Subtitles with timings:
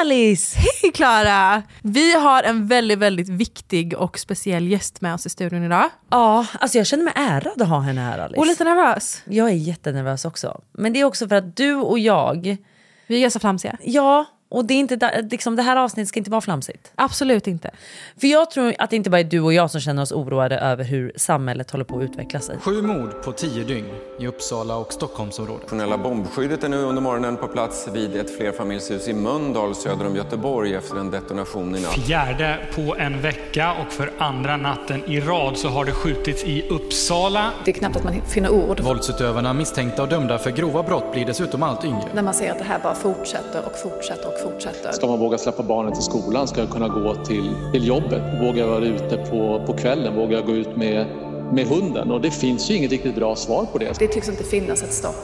[0.00, 0.58] Alice!
[0.58, 1.62] Hej Klara!
[1.82, 5.88] Vi har en väldigt, väldigt viktig och speciell gäst med oss i studion idag.
[6.10, 8.40] Ja, alltså jag känner mig ärad att ha henne här Alice.
[8.40, 9.22] Och lite nervös.
[9.24, 10.60] Jag är jättenervös också.
[10.72, 12.56] Men det är också för att du och jag,
[13.06, 13.76] Vi är ganska flamsiga.
[13.82, 16.92] ja, och det, är inte, liksom, det här avsnittet ska inte vara flamsigt.
[16.94, 17.70] Absolut inte.
[18.20, 20.58] För jag tror att det inte bara är du och jag som känner oss oroade
[20.58, 22.58] över hur samhället håller på att utveckla sig.
[22.60, 23.86] Sju mord på tio dygn
[24.20, 25.62] i Uppsala och Stockholmsområdet.
[25.62, 30.16] Nationella bombskyddet är nu under morgonen på plats vid ett flerfamiljshus i Mölndal söder om
[30.16, 31.92] Göteborg efter en detonation i natt.
[31.92, 36.68] Fjärde på en vecka och för andra natten i rad så har det skjutits i
[36.68, 37.50] Uppsala.
[37.64, 41.26] Det är knappt att man finner ord Våldsutövarna misstänkta och dömda för grova brott blir
[41.26, 42.08] dessutom allt yngre.
[42.14, 44.92] när man ser att det här bara fortsätter och fortsätter och fortsätter.
[44.92, 46.48] Ska man våga släppa barnen till skolan?
[46.48, 48.22] Ska jag kunna gå till, till jobbet?
[48.40, 50.16] Vågar jag vara ute på, på kvällen?
[50.16, 51.06] Vågar jag gå ut med,
[51.52, 52.10] med hunden?
[52.10, 53.98] Och det finns ju inget riktigt bra svar på det.
[53.98, 55.16] Det tycks inte finnas ett stopp.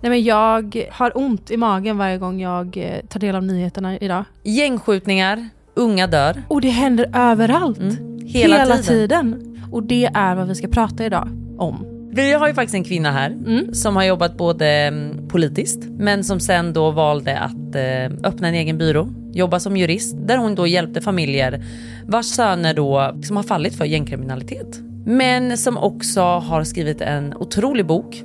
[0.00, 3.98] Nej, men jag har ont i magen varje gång jag eh, tar del av nyheterna
[3.98, 4.24] idag.
[4.42, 6.42] Gängskjutningar, unga dör.
[6.48, 7.78] Och det händer överallt.
[8.26, 8.82] Hela tiden.
[8.82, 9.44] tiden.
[9.72, 11.87] Och det är vad vi ska prata idag om.
[12.18, 13.36] Vi har ju faktiskt en kvinna här
[13.72, 18.54] som har jobbat både mm, politiskt men som sen då valde att eh, öppna en
[18.54, 21.64] egen byrå, jobba som jurist där hon då hjälpte familjer
[22.06, 24.80] vars söner då som har fallit för gängkriminalitet.
[25.06, 28.22] Men som också har skrivit en otrolig bok,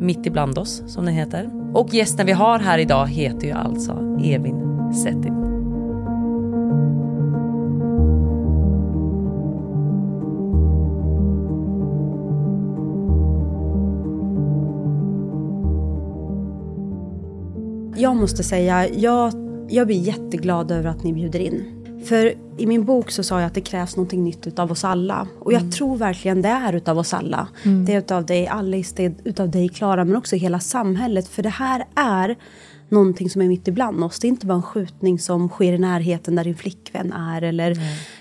[0.00, 1.50] Mitt ibland oss som den heter.
[1.74, 3.92] Och gästen vi har här idag heter ju alltså
[4.24, 5.45] Evin Settin.
[17.98, 19.32] Jag måste säga, jag,
[19.68, 21.72] jag blir jätteglad över att ni bjuder in.
[22.04, 25.28] För i min bok så sa jag att det krävs någonting nytt utav oss alla.
[25.40, 27.48] Och jag tror verkligen det är utav oss alla.
[27.86, 31.28] Det är utav dig Alice, det är utav dig Klara, men också hela samhället.
[31.28, 32.36] För det här är
[32.88, 34.18] någonting som är mitt ibland oss.
[34.18, 37.76] Det är inte bara en skjutning som sker i närheten där din flickvän är eller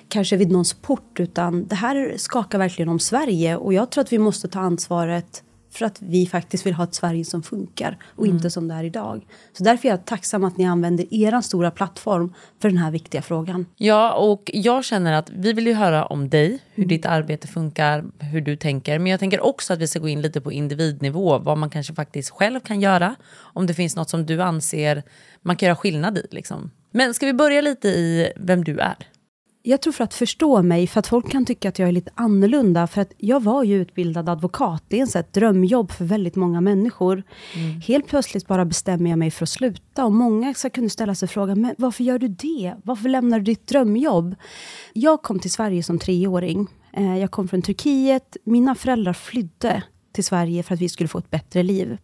[0.10, 1.20] kanske vid någons port.
[1.20, 3.58] Utan det här skakar verkligen om Sverige.
[3.58, 5.44] Och jag tror att vi måste ta ansvaret
[5.76, 8.84] för att vi faktiskt vill ha ett Sverige som funkar och inte som det är
[8.84, 9.26] idag.
[9.54, 13.22] Så därför är jag tacksam att ni använder er stora plattform för den här viktiga
[13.22, 13.66] frågan.
[13.76, 18.06] Ja, och jag känner att vi vill ju höra om dig, hur ditt arbete funkar,
[18.20, 19.00] hur du tänker.
[19.00, 21.94] Men jag tänker också att vi ska gå in lite på individnivå, vad man kanske
[21.94, 23.16] faktiskt själv kan göra.
[23.38, 25.04] Om det finns något som du anser
[25.42, 26.28] man kan göra skillnad i.
[26.32, 26.72] Liksom.
[26.92, 28.96] Men ska vi börja lite i vem du är?
[29.68, 32.12] Jag tror för att förstå mig, för att folk kan tycka att jag är lite
[32.16, 34.84] annorlunda, för att jag var ju utbildad advokat.
[34.88, 37.24] Det är en sån här drömjobb för väldigt många människor.
[37.88, 40.06] Helt plötsligt bara bestämmer jag mig för att sluta.
[40.06, 42.74] Och många ska kunna ställa sig frågan, men varför gör du det?
[42.84, 44.36] Varför lämnar du ditt drömjobb?
[44.94, 46.68] Jag kom till Sverige som treåring.
[46.94, 48.38] Eh, Jag kom från Turkiet.
[48.44, 49.84] Mina föräldrar flydde
[50.14, 51.98] till Sverige för att vi skulle få ett bättre liv.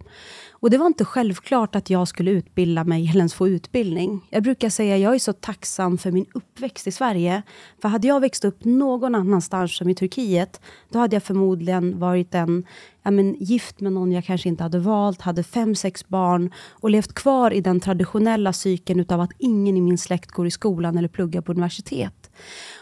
[0.61, 4.27] Och det var inte självklart att jag skulle utbilda mig eller ens få utbildning.
[4.29, 7.41] Jag brukar säga att jag är så tacksam för min uppväxt i Sverige.
[7.81, 12.35] För hade jag växt upp någon annanstans som i Turkiet, då hade jag förmodligen varit
[12.35, 12.65] en,
[13.03, 16.89] ja men, gift med någon jag kanske inte hade valt, hade fem, sex barn och
[16.89, 20.97] levt kvar i den traditionella cykeln utav att ingen i min släkt går i skolan
[20.97, 22.31] eller pluggar på universitet.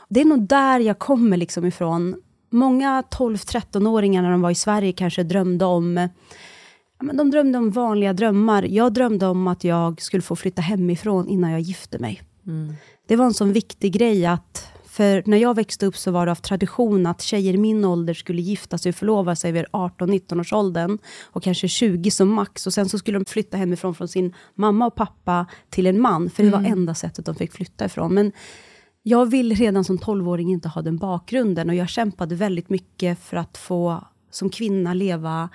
[0.09, 2.21] Det är nog där jag kommer liksom ifrån.
[2.49, 6.09] Många 12-13-åringar när de var i Sverige kanske drömde om
[7.03, 8.63] men de drömde om vanliga drömmar.
[8.63, 12.21] Jag drömde om att jag skulle få flytta hemifrån innan jag gifte mig.
[13.07, 16.31] Det var en sån viktig grej att, för när jag växte upp så var det
[16.31, 20.39] av tradition att tjejer i min ålder skulle gifta sig och förlova sig vid 18-19
[20.39, 22.67] års åldern och kanske 20 som max.
[22.67, 26.29] Och sen så skulle de flytta hemifrån från sin mamma och pappa till en man,
[26.29, 28.13] för det var enda sättet de fick flytta ifrån.
[28.13, 28.31] Men
[29.03, 33.37] jag ville redan som 12-åring inte ha den bakgrunden och jag kämpade väldigt mycket för
[33.37, 35.49] att få som kvinna leva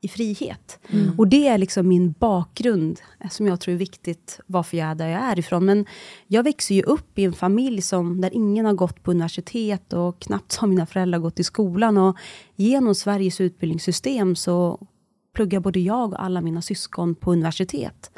[0.00, 0.78] i frihet.
[1.18, 4.94] Och det är liksom min bakgrund, eh, som jag tror är viktigt, varför jag är
[4.94, 5.64] där jag är ifrån.
[5.64, 5.86] Men
[6.26, 10.18] jag växer ju upp i en familj som, där ingen har gått på universitet och
[10.18, 11.96] knappt har mina föräldrar gått i skolan.
[11.96, 12.16] Och
[12.56, 14.86] genom Sveriges utbildningssystem så
[15.34, 18.10] pluggar både jag och alla mina syskon på universitet.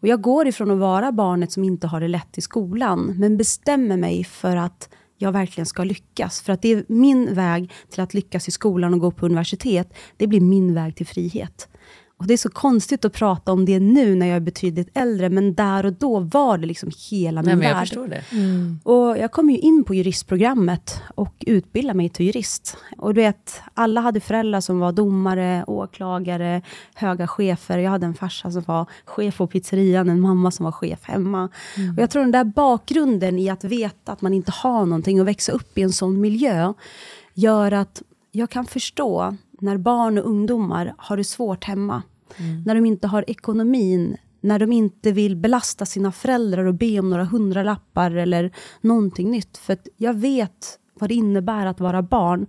[0.00, 3.36] Och jag går ifrån att vara barnet som inte har det lätt i skolan, men
[3.36, 4.88] bestämmer mig för att
[5.18, 6.42] jag verkligen ska lyckas.
[6.42, 9.94] För att det är min väg till att lyckas i skolan och gå på universitet,
[10.16, 11.68] det blir min väg till frihet.
[12.18, 15.28] Och Det är så konstigt att prata om det nu när jag är betydligt äldre,
[15.28, 17.88] men där och då var det liksom hela min Nej, men jag värld.
[17.88, 18.22] förstår det.
[18.84, 22.76] Och jag kom ju in på juristprogrammet och utbildade mig till jurist.
[22.98, 26.62] Och du vet, alla hade föräldrar som var domare, åklagare,
[26.94, 27.78] höga chefer.
[27.78, 31.44] Jag hade en farsa som var chef på pizzerian, en mamma som var chef hemma.
[31.96, 35.28] Och jag tror den där bakgrunden i att veta att man inte har någonting och
[35.28, 36.72] växa upp i en sån miljö,
[37.34, 42.02] gör att jag kan förstå när barn och ungdomar har det svårt hemma.
[42.66, 47.10] När de inte har ekonomin när de inte vill belasta sina föräldrar och be om
[47.10, 49.56] några hundralappar eller någonting nytt.
[49.56, 52.46] För jag vet vad det innebär att vara barn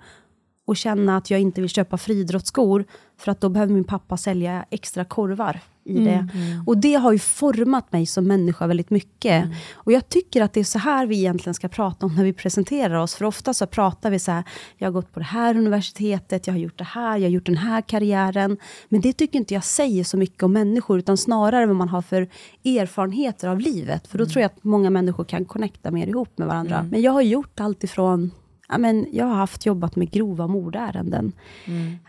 [0.66, 2.86] och känna att jag inte vill köpa friidrottsskor
[3.20, 6.28] för att då behöver min pappa sälja extra korvar i Mm, det.
[6.66, 9.46] Och det har ju format mig som människa väldigt mycket.
[9.74, 12.34] Och jag tycker att det är så här vi egentligen ska prata om när vi
[12.34, 13.16] presenterar oss.
[13.16, 14.44] För ofta så pratar vi så här,
[14.78, 17.46] jag har gått på det här universitetet, jag har gjort det här, jag har gjort
[17.46, 18.58] den här karriären.
[18.90, 22.02] Men det tycker inte jag säger så mycket om människor, utan snarare vad man har
[22.02, 22.28] för
[22.66, 24.08] erfarenheter av livet.
[24.08, 26.84] För då tror jag att många människor kan connecta mer ihop med varandra.
[26.92, 28.32] Men jag har gjort allt ifrån
[28.72, 31.32] Ja, men jag har haft jobbat med grova mordärenden.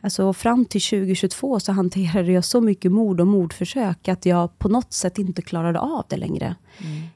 [0.01, 4.69] Alltså, fram till 2022 så hanterade jag så mycket mord och mordförsök att jag på
[4.69, 6.57] något sätt inte klarade av det längre.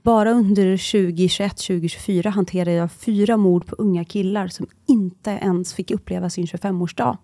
[0.03, 6.31] Bara under 2021-2024 hanterade jag fyra mord på unga killar som inte ens fick uppleva
[6.31, 7.17] sin 25-årsdag.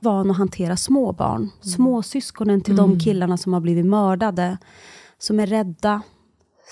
[0.00, 1.50] Van att hantera små barn.
[1.60, 4.58] Småsyskonen till de killarna som har blivit mördade.
[5.18, 6.02] Som är rädda,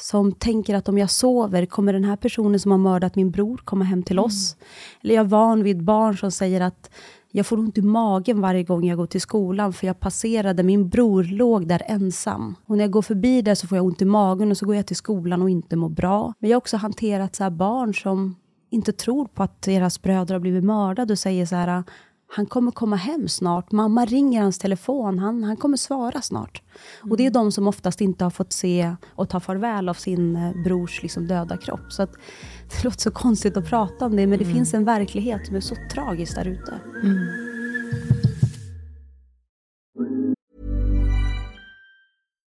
[0.00, 3.56] som tänker att om jag sover, kommer den här personen som har mördat min bror
[3.64, 4.56] komma hem till oss?
[5.02, 6.90] Eller jag är van vid barn som säger att
[7.30, 10.88] jag får ont i magen varje gång jag går till skolan, för jag passerade, min
[10.88, 12.54] bror låg där ensam.
[12.66, 14.76] Och när jag går förbi där så får jag ont i magen och så går
[14.76, 16.34] jag till skolan och inte mår bra.
[16.38, 18.36] Men jag har också hanterat så barn som
[18.70, 21.84] inte tror på att deras bröder har blivit mördade och säger så här,
[22.30, 26.62] han kommer komma hem snart, mamma ringer hans telefon, han, han kommer svara snart.
[27.10, 30.36] Och det är de som oftast inte har fått se och ta farväl av sin
[30.36, 31.92] eh, brors liksom, döda kropp.
[31.92, 32.12] Så att,
[32.70, 35.60] det låter så konstigt att prata om det, men det finns en verklighet som är
[35.60, 36.80] så tragisk där ute.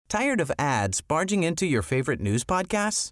[0.09, 3.11] Tired of ads barging into your favorite news podcasts?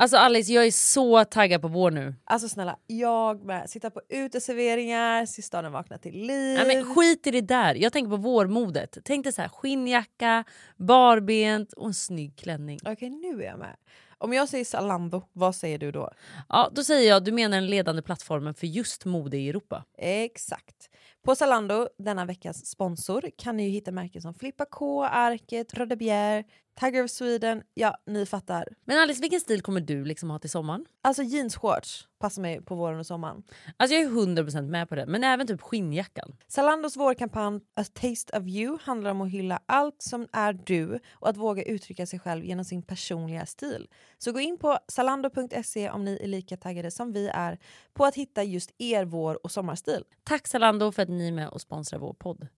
[0.00, 2.14] Alltså Alice, jag är så taggad på vår nu.
[2.24, 3.70] Alltså snälla, jag med.
[3.70, 6.58] Sitta på uteserveringar, se staden vakna till liv.
[6.58, 7.74] Nej, men skit i det där.
[7.74, 8.98] Jag tänker på vårmodet.
[9.04, 10.44] Tänk dig så här, skinnjacka,
[10.76, 12.78] barbent och en snygg klänning.
[12.84, 13.76] Okej, nu är jag med.
[14.18, 16.10] Om jag säger Zalando, vad säger du då?
[16.48, 19.84] Ja, då säger jag du menar den ledande plattformen för just mode i Europa.
[19.98, 20.90] Exakt.
[21.24, 26.44] På Zalando, denna veckas sponsor, kan ni hitta märken som Flippa K, Arket, Röda Bjer,
[26.80, 27.62] Tiger of Sweden.
[27.74, 28.68] Ja, ni fattar.
[28.84, 30.84] Men Alice, vilken stil kommer du liksom ha till sommaren?
[31.02, 33.42] Alltså jeansshorts passar mig på våren och sommaren.
[33.76, 36.36] Alltså jag är 100% med på det, men även typ skinnjackan.
[36.48, 41.28] Zalandos vårkampanj A Taste of You handlar om att hylla allt som är du och
[41.28, 43.88] att våga uttrycka sig själv genom sin personliga stil.
[44.18, 47.58] Så gå in på zalando.se om ni är lika taggade som vi är
[47.92, 50.04] på att hitta just er vår och sommarstil.
[50.24, 52.48] Tack Zalando för att ni är med och sponsrar vår podd.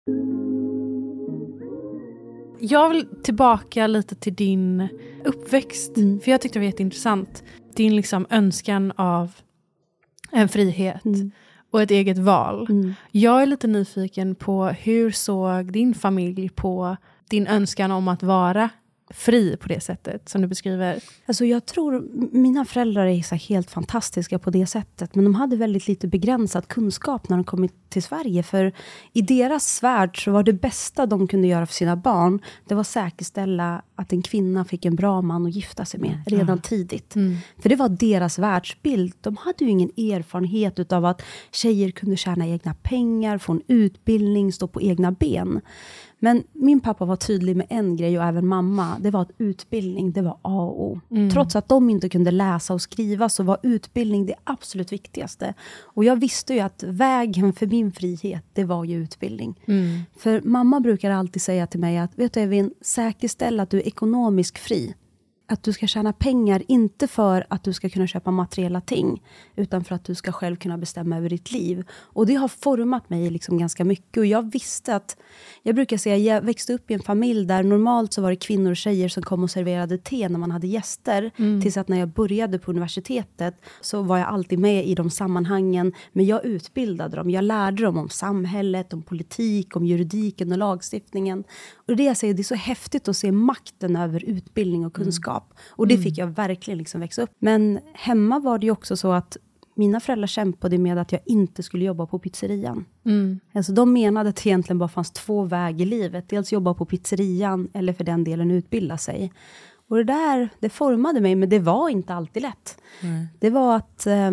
[2.60, 4.88] Jag vill tillbaka lite till din
[5.24, 5.94] uppväxt.
[5.94, 7.44] För jag tyckte det var jätteintressant.
[7.74, 9.32] Din liksom önskan av
[10.30, 11.02] en frihet
[11.70, 12.68] och ett eget val.
[13.10, 16.96] Jag är lite nyfiken på hur såg din familj på
[17.30, 18.70] din önskan om att vara
[19.10, 21.00] fri på det sättet som du beskriver?
[21.26, 25.56] Alltså jag tror, mina föräldrar är så helt fantastiska på det sättet, men de hade
[25.56, 28.72] väldigt lite begränsad kunskap när de kom till Sverige, för
[29.12, 32.84] i deras värld så var det bästa de kunde göra för sina barn, det var
[32.84, 37.14] säkerställa att en kvinna fick en bra man att gifta sig med redan tidigt.
[37.58, 39.14] För det var deras världsbild.
[39.20, 44.52] De hade ju ingen erfarenhet utav att tjejer kunde tjäna egna pengar, få en utbildning,
[44.52, 45.60] stå på egna ben.
[46.22, 48.96] Men min pappa var tydlig med en grej, och även mamma.
[49.00, 51.00] Det var att utbildning, det var A och O.
[51.10, 51.30] Mm.
[51.30, 55.54] Trots att de inte kunde läsa och skriva, så var utbildning det absolut viktigaste.
[55.80, 59.60] Och jag visste ju att vägen för min frihet, det var ju utbildning.
[59.66, 60.00] Mm.
[60.16, 63.86] För mamma brukar alltid säga till mig att, vet du Evin, säkerställ att du är
[63.86, 64.94] ekonomiskt fri.
[65.50, 69.22] Att du ska tjäna pengar, inte för att du ska kunna köpa materiella ting,
[69.56, 71.84] utan för att du ska själv kunna bestämma över ditt liv.
[71.92, 74.16] Och det har format mig liksom ganska mycket.
[74.16, 75.16] Och jag visste att,
[75.62, 78.70] jag brukar säga, jag växte upp i en familj där normalt så var det kvinnor
[78.70, 81.30] och tjejer som kom och serverade te när man hade gäster.
[81.36, 81.60] Mm.
[81.62, 85.92] Tills att när jag började på universitetet så var jag alltid med i de sammanhangen.
[86.12, 91.44] Men jag utbildade dem, jag lärde dem om samhället, om politik, om juridiken och lagstiftningen.
[91.88, 95.39] Och det jag säger, det är så häftigt att se makten över utbildning och kunskap.
[95.70, 96.02] Och det Mm.
[96.04, 97.30] fick jag verkligen liksom växa upp.
[97.38, 99.36] Men hemma var det ju också så att
[99.74, 102.84] mina föräldrar kämpade med att jag inte skulle jobba på pizzerian.
[103.04, 103.40] Mm.
[103.52, 106.28] Alltså de menade att det egentligen bara fanns två vägar i livet.
[106.28, 109.32] Dels jobba på pizzerian eller för den delen utbilda sig.
[109.88, 112.78] Och det där, det formade mig, men det var inte alltid lätt.
[113.02, 113.26] Mm.
[113.38, 114.30] Det var att eh,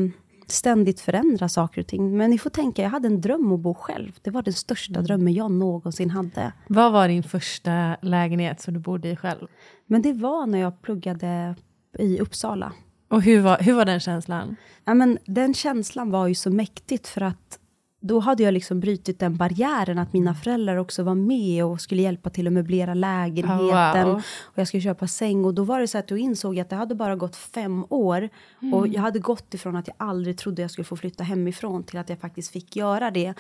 [0.48, 2.18] ständigt förändra saker och ting.
[2.18, 4.20] Men ni får tänka, jag hade en dröm att bo själv.
[4.22, 6.54] Det var den största drömmen jag någonsin hade.
[6.68, 9.48] Vad var din första lägenhet som du bodde i själv?
[9.86, 11.56] Men det var när jag pluggade
[12.00, 12.74] i Uppsala.
[13.10, 14.56] Och hur var, hur var den känslan?
[14.86, 17.60] Ja, men den känslan var ju så mäktigt för att
[18.08, 22.02] då hade jag liksom brutit den barriären att mina föräldrar också var med och skulle
[22.02, 24.06] hjälpa till att möblera lägenheten.
[24.06, 24.22] Oh, wow.
[24.42, 26.76] Och jag skulle köpa säng och då var det så att jag insåg att det
[26.76, 28.30] hade bara gått fem år.
[28.62, 28.74] Mm.
[28.74, 32.00] Och jag hade gått ifrån att jag aldrig trodde jag skulle få flytta hemifrån till
[32.00, 33.34] att jag faktiskt fick göra det.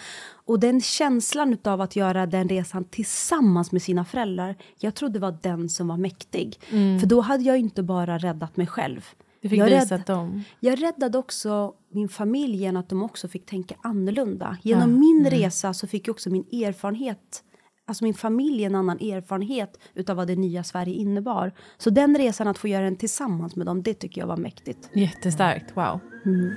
[0.46, 5.38] Och den känslan av att göra den resan tillsammans med sina föräldrar, jag trodde var
[5.42, 6.60] den som var mäktig.
[6.70, 7.00] Mm.
[7.00, 9.06] För då hade jag inte bara räddat mig själv.
[9.48, 10.44] Du fick jag visa rädd- dem.
[10.60, 14.58] jag räddade också min familj genom att de också fick tänka annorlunda.
[14.62, 14.98] Genom Ja.
[15.00, 15.32] min Mm.
[15.32, 17.44] resa så fick jag också min erfarenhet,
[17.88, 21.52] alltså min familj en annan erfarenhet utav vad det nya Sverige innebar.
[21.78, 24.90] Så den resan att få göra den tillsammans med dem, det tycker jag var mäktigt.
[24.94, 26.00] Jättestarkt, wow.
[26.26, 26.52] Mm.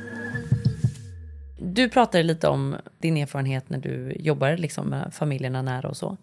[1.62, 6.16] Du pratade lite om din erfarenhet när du jobbade liksom med familjerna nära och så.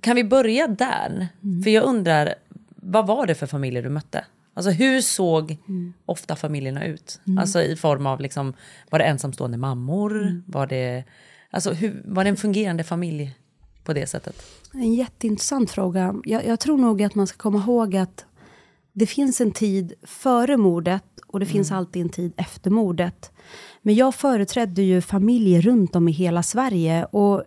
[0.00, 1.28] Kan vi börja där?
[1.64, 2.34] För jag undrar,
[2.76, 4.24] vad var det för familjer du mötte?
[4.56, 5.56] Alltså hur såg
[6.06, 7.20] ofta familjerna ut?
[7.26, 7.38] Mm.
[7.38, 8.52] Alltså i form av, liksom,
[8.90, 10.42] var det ensamstående mammor?
[10.46, 11.04] Var, det,
[11.50, 13.34] alltså, hur, var det en fungerande familj
[13.84, 14.42] på det sättet?
[14.72, 16.14] En jätteintressant fråga.
[16.24, 18.24] Jag, jag tror nog att man ska komma ihåg att
[18.92, 23.32] det finns en tid före mordet och det finns alltid en tid efter mordet.
[23.82, 27.44] Men jag företrädde ju familjer runt om i hela Sverige och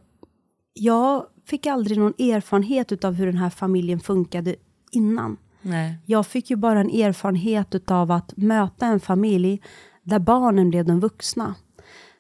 [0.74, 4.56] jag fick aldrig någon erfarenhet av hur den här familjen funkade
[4.92, 5.38] innan.
[5.62, 5.98] Nej.
[6.06, 9.62] Jag fick ju bara en erfarenhet av att möta en familj
[10.04, 11.56] där barnen blev de vuxna.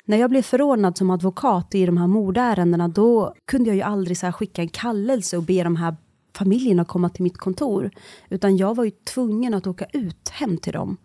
[0.06, 4.18] När jag blev förordnad som advokat i de här mordärendena, då kunde jag ju aldrig
[4.18, 5.96] så skicka en kallelse och be de här
[6.36, 7.92] familjerna komma till mitt kontor.
[8.30, 10.98] Utan jag var ju tvungen att åka ut hem till dem.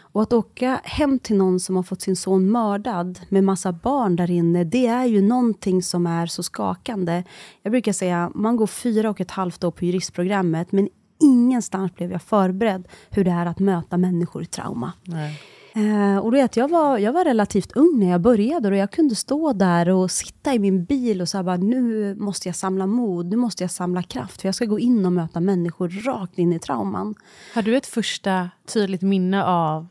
[0.00, 4.16] Och att åka hem till någon som har fått sin son mördad med massa barn
[4.16, 7.24] där inne, det är ju någonting som är så skakande.
[7.62, 10.88] Jag brukar säga, man går fyra och ett halvt år på juristprogrammet, men
[11.20, 14.92] ingenstans blev jag förberedd hur det är att möta människor i trauma.
[15.04, 15.40] Nej.
[15.76, 19.14] Eh, och vet, jag, var, jag var relativt ung när jag började och jag kunde
[19.14, 23.26] stå där och sitta i min bil och säga bara nu måste jag samla mod,
[23.26, 26.52] nu måste jag samla kraft för jag ska gå in och möta människor rakt in
[26.52, 27.14] i trauman.
[27.54, 29.86] Har du ett första tydligt minne av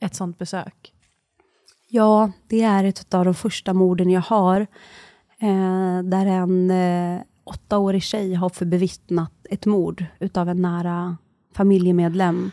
[0.00, 0.92] ett sånt besök?
[1.88, 4.60] Ja, det är ett av de första morden jag har.
[5.38, 11.16] Eh, där en eh, åttaårig tjej har förbevittnat ett mord utav en nära
[11.52, 12.50] familjemedlem.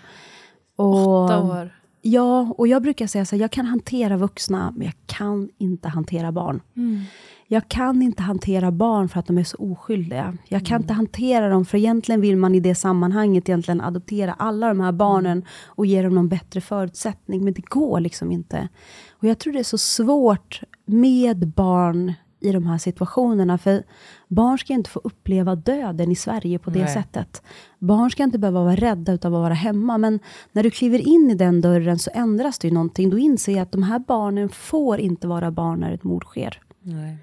[0.76, 1.74] Och, Åtta år.
[2.02, 5.88] Ja, och jag brukar säga så här, jag kan hantera vuxna, men jag kan inte
[5.88, 6.62] hantera barn.
[6.76, 7.02] Mm.
[7.48, 10.38] Jag kan inte hantera barn för att de är så oskyldiga.
[10.48, 14.68] Jag kan inte hantera dem, för egentligen vill man i det sammanhanget egentligen adoptera alla
[14.68, 18.68] de här barnen och ge dem någon bättre förutsättning, men det går liksom inte.
[19.12, 23.84] Och jag tror det är så svårt med barn i de här situationerna, för
[24.28, 26.94] barn ska inte få uppleva döden i Sverige på det Nej.
[26.94, 27.42] sättet.
[27.80, 30.20] Barn ska inte behöva vara rädda utav att vara hemma, men
[30.52, 33.10] när du kliver in i den dörren så ändras det ju någonting.
[33.10, 36.62] Då inser att de här barnen får inte vara barn när ett mord sker.
[36.82, 37.18] Nej.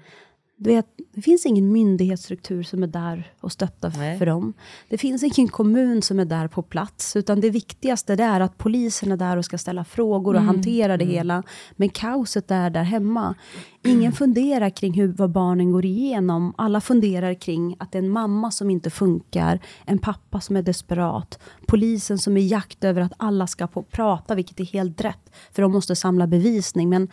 [0.57, 4.17] Du vet, det finns ingen myndighetsstruktur som är där och stöttar Nej.
[4.17, 4.53] för dem.
[4.89, 8.57] Det finns ingen kommun som är där på plats, utan det viktigaste det är att
[8.57, 10.55] polisen är där och ska ställa frågor och Mm.
[10.55, 11.43] hantera det hela.
[11.75, 13.35] Men kaoset är där hemma.
[13.83, 16.53] Ingen funderar kring hur, vad barnen går igenom.
[16.57, 20.61] Alla funderar kring att det är en mamma som inte funkar, en pappa som är
[20.61, 25.01] desperat, polisen som är i jakt över att alla ska få prata, vilket är helt
[25.01, 26.89] rätt, för de måste samla bevisning.
[26.89, 27.07] Men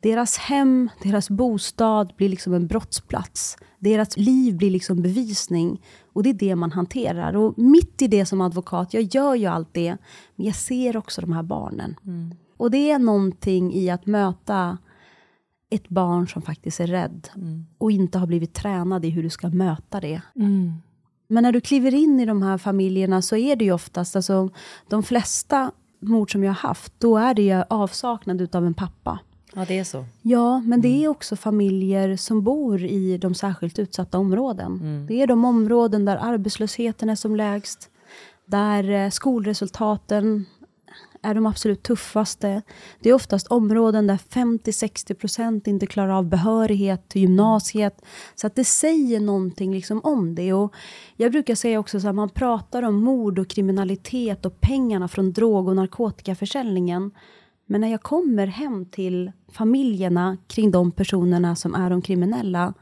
[0.00, 3.56] Deras hem, deras bostad blir liksom en brottsplats.
[3.78, 5.82] Deras liv blir liksom bevisning.
[6.12, 7.36] Och det är det man hanterar.
[7.36, 9.96] Och mitt i det som advokat, jag gör ju allt det,
[10.36, 11.96] men jag ser också de här barnen.
[12.06, 12.34] Mm.
[12.56, 14.78] Och det är någonting i att möta
[15.70, 17.66] ett barn som faktiskt är rädd Mm.
[17.78, 20.22] och inte har blivit tränad i hur du ska möta det.
[20.36, 20.72] Mm.
[21.28, 24.50] Men när du kliver in i de här familjerna så är det ju oftast, alltså,
[24.88, 29.18] de flesta mord som jag har haft, då är det ju avsaknad utav en pappa.
[29.54, 30.04] Ja, det är så.
[30.22, 34.72] Ja, men det är också familjer som bor i de särskilt utsatta områden.
[34.72, 35.06] Mm.
[35.06, 37.90] Det är de områden där arbetslösheten är som lägst,
[38.44, 40.46] där eh, skolresultaten
[41.22, 42.62] är de absolut tuffaste.
[43.00, 48.04] Det är oftast områden där 50-60% inte klarar av behörighet till gymnasiet.
[48.34, 50.52] Så att det säger någonting liksom om det.
[50.52, 50.74] Och
[51.16, 55.68] jag brukar säga också att man pratar om mord och kriminalitet och pengarna från drog
[55.68, 57.10] och narkotikaförsäljningen.
[57.70, 62.74] Men när jag kommer hem till familjerna kring de personerna som är de kriminella,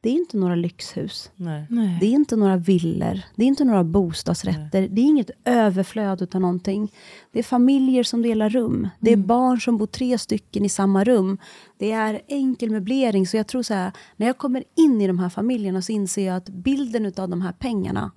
[0.00, 1.30] det är inte några lyxhus.
[1.36, 1.66] Nej.
[1.70, 1.98] Nej.
[2.00, 6.42] Det är inte några villor, det är inte några bostadsrätter, det är inget överflöd utan
[6.42, 6.92] någonting.
[7.32, 11.04] Det är familjer som delar rum, det är barn som bor tre stycken i samma
[11.04, 11.38] rum.
[11.78, 15.18] Det är enkel möblering, så jag tror så här, när jag kommer in i de
[15.18, 18.10] här familjerna så inser jag att bilden av de här pengarna,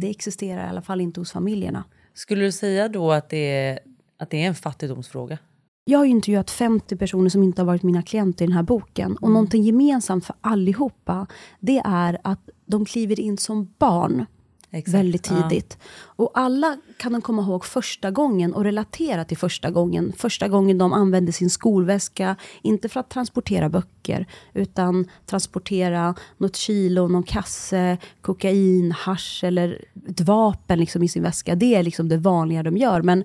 [0.00, 1.84] det existerar i alla fall inte hos familjerna.
[2.14, 3.78] Skulle du säga då att det är,
[4.24, 5.38] att det är en fattigdomsfråga?
[5.84, 8.62] Jag har ju intervjuat 50 personer som inte har varit mina klienter i den här
[8.62, 9.16] boken.
[9.16, 11.26] Och någonting gemensamt för allihopa,
[11.60, 14.26] det är att de kliver in som barn
[14.74, 15.48] Exakt, väldigt ja.
[15.48, 15.78] tidigt.
[15.94, 20.12] Och alla kan de komma ihåg första gången och relatera till första gången.
[20.16, 27.08] Första gången de använde sin skolväska, inte för att transportera böcker, utan transportera något kilo,
[27.08, 31.54] någon kasse, kokain, hasch eller ett vapen liksom i sin väska.
[31.54, 33.02] Det är liksom det vanliga de gör.
[33.02, 33.24] Men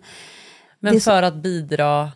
[0.79, 2.11] Men så- för att bidra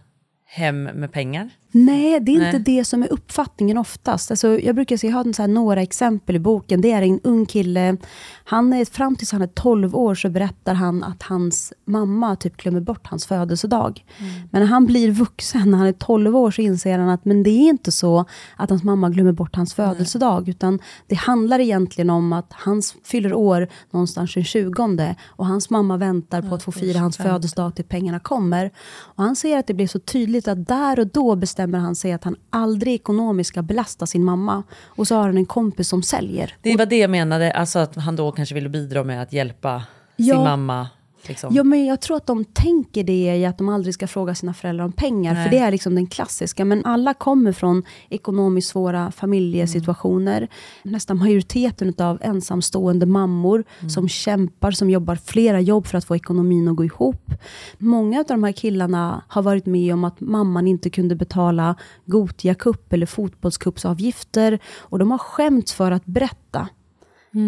[0.45, 1.49] hem med pengar?
[1.75, 2.77] Nej, det är inte Nej.
[2.77, 4.31] det som är uppfattningen oftast.
[4.31, 6.81] Alltså, jag brukar säga, jag har så några exempel i boken.
[6.81, 7.97] Det är en ung kille,
[8.45, 12.57] han är, fram tills han är 12 år så berättar han att hans mamma typ
[12.57, 14.05] glömmer bort hans födelsedag.
[14.51, 17.43] Men när han blir vuxen, när han är 12 år, så inser han att men
[17.43, 18.25] det är inte så
[18.57, 20.49] att hans mamma glömmer bort hans födelsedag.
[20.49, 25.97] Utan det handlar egentligen om att han fyller år någonstans den 20 och hans mamma
[25.97, 28.71] väntar på att få fira hans födelsedag till pengarna kommer.
[28.95, 32.11] Och han ser att det blir så tydligt att där och då bestämmer han sig
[32.13, 34.63] att han aldrig ekonomiskt ska belasta sin mamma.
[34.85, 36.55] Och så har han en kompis som säljer.
[36.61, 39.83] Det var det jag menade, alltså att han då kanske ville bidra med att hjälpa
[40.15, 40.35] Ja.
[40.35, 40.87] sin mamma.
[41.29, 41.55] Liksom.
[41.55, 44.53] Ja, men jag tror att de tänker det i att de aldrig ska fråga sina
[44.53, 45.33] föräldrar om pengar.
[45.33, 45.43] Nej.
[45.43, 46.65] För det är liksom den klassiska.
[46.65, 50.47] Men alla kommer från ekonomiskt svåra familjesituationer.
[50.83, 56.67] Nästan majoriteten av ensamstående mammor som kämpar, som jobbar flera jobb för att få ekonomin
[56.67, 57.31] att gå ihop.
[57.77, 62.55] Många av de här killarna har varit med om att mamman inte kunde betala Gotia
[62.55, 64.59] Cup eller fotbollscupsavgifter.
[64.77, 66.67] Och de har skämts för att berätta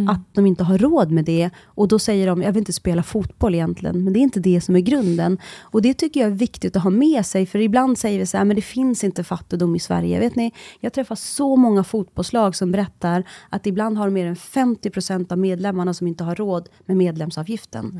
[0.09, 1.49] att de inte har råd med det.
[1.65, 4.61] Och då säger de, jag vill inte spela fotboll egentligen, men det är inte det
[4.61, 5.37] som är grunden.
[5.61, 8.37] Och det tycker jag är viktigt att ha med sig, för ibland säger vi så
[8.37, 10.19] här, men det finns inte fattigdom i Sverige.
[10.19, 15.31] Vet ni, jag träffar så många fotbollslag som berättar att ibland har mer än 50%
[15.31, 17.99] av medlemmarna som inte har råd med medlemsavgiften.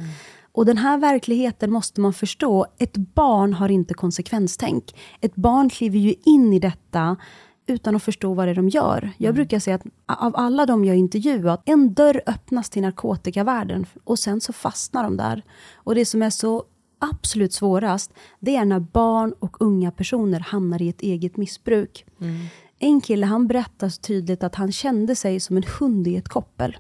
[0.52, 2.66] Och den här verkligheten måste man förstå.
[2.78, 4.96] Ett barn har inte konsekvenstänk.
[5.22, 7.18] Ett barn kliver ju in i detta
[7.68, 9.12] utan att förstå vad det är de gör.
[9.18, 14.20] Jag brukar säga att av alla de jag intervjuat, en dörr öppnas till narkotikavärlden och
[14.20, 15.44] sen så fastnar de där.
[15.76, 16.64] Och det som är så
[17.00, 22.06] absolut svårast, det är när barn och unga personer hamnar i ett eget missbruk.
[22.80, 26.30] En kille han berättar så tydligt att han kände sig som en hund i ett
[26.30, 26.78] koppel.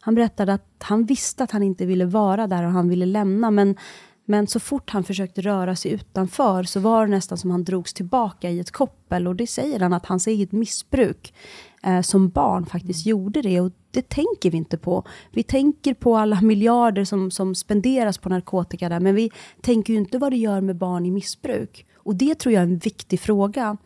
[0.00, 3.50] Han berättade att han visste att han inte ville vara där och han ville lämna,
[3.50, 3.76] men
[4.24, 7.94] men så fort han försökte röra sig utanför så var det nästan som han drogs
[7.94, 9.28] tillbaka i ett koppel.
[9.28, 11.34] Och det säger han att hans eget missbruk
[11.82, 13.60] eh, som barn faktiskt gjorde det.
[13.60, 15.04] Och det tänker vi inte på.
[15.30, 19.00] Vi tänker på alla miljarder som, som spenderas på narkotika där.
[19.00, 19.30] Men vi
[19.60, 21.86] tänker ju inte vad det gör med barn i missbruk.
[22.04, 23.76] Och det tror jag är en viktig fråga.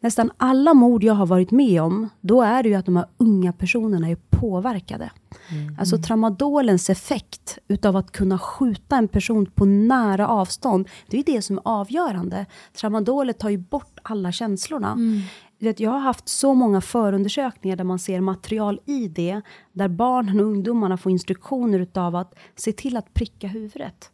[0.00, 3.06] Nästan alla mord jag har varit med om, då är det ju att de här
[3.16, 5.10] unga personerna är påverkade.
[5.78, 11.42] Alltså tramadolens effekt utav att kunna skjuta en person på nära avstånd, det är det
[11.42, 12.46] som är avgörande.
[12.72, 14.96] Tramadolet tar ju bort alla känslorna.
[15.58, 19.40] Vet, jag har haft så många förundersökningar där man ser material i det,
[19.72, 24.10] där barnen och ungdomarna får instruktioner utav att se till att pricka huvudet.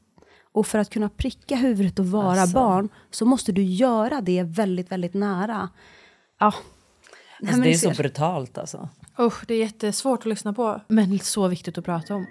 [0.53, 2.55] Och för att kunna pricka huvudet och vara Alltså.
[2.55, 5.69] barn, så måste du göra det väldigt, väldigt nära.
[6.39, 6.55] Ja.
[7.41, 8.89] Nej, Alltså, det är så brutalt alltså.
[9.19, 10.81] Usch, det är jättesvårt att lyssna på.
[10.89, 12.27] Men så viktigt att prata om.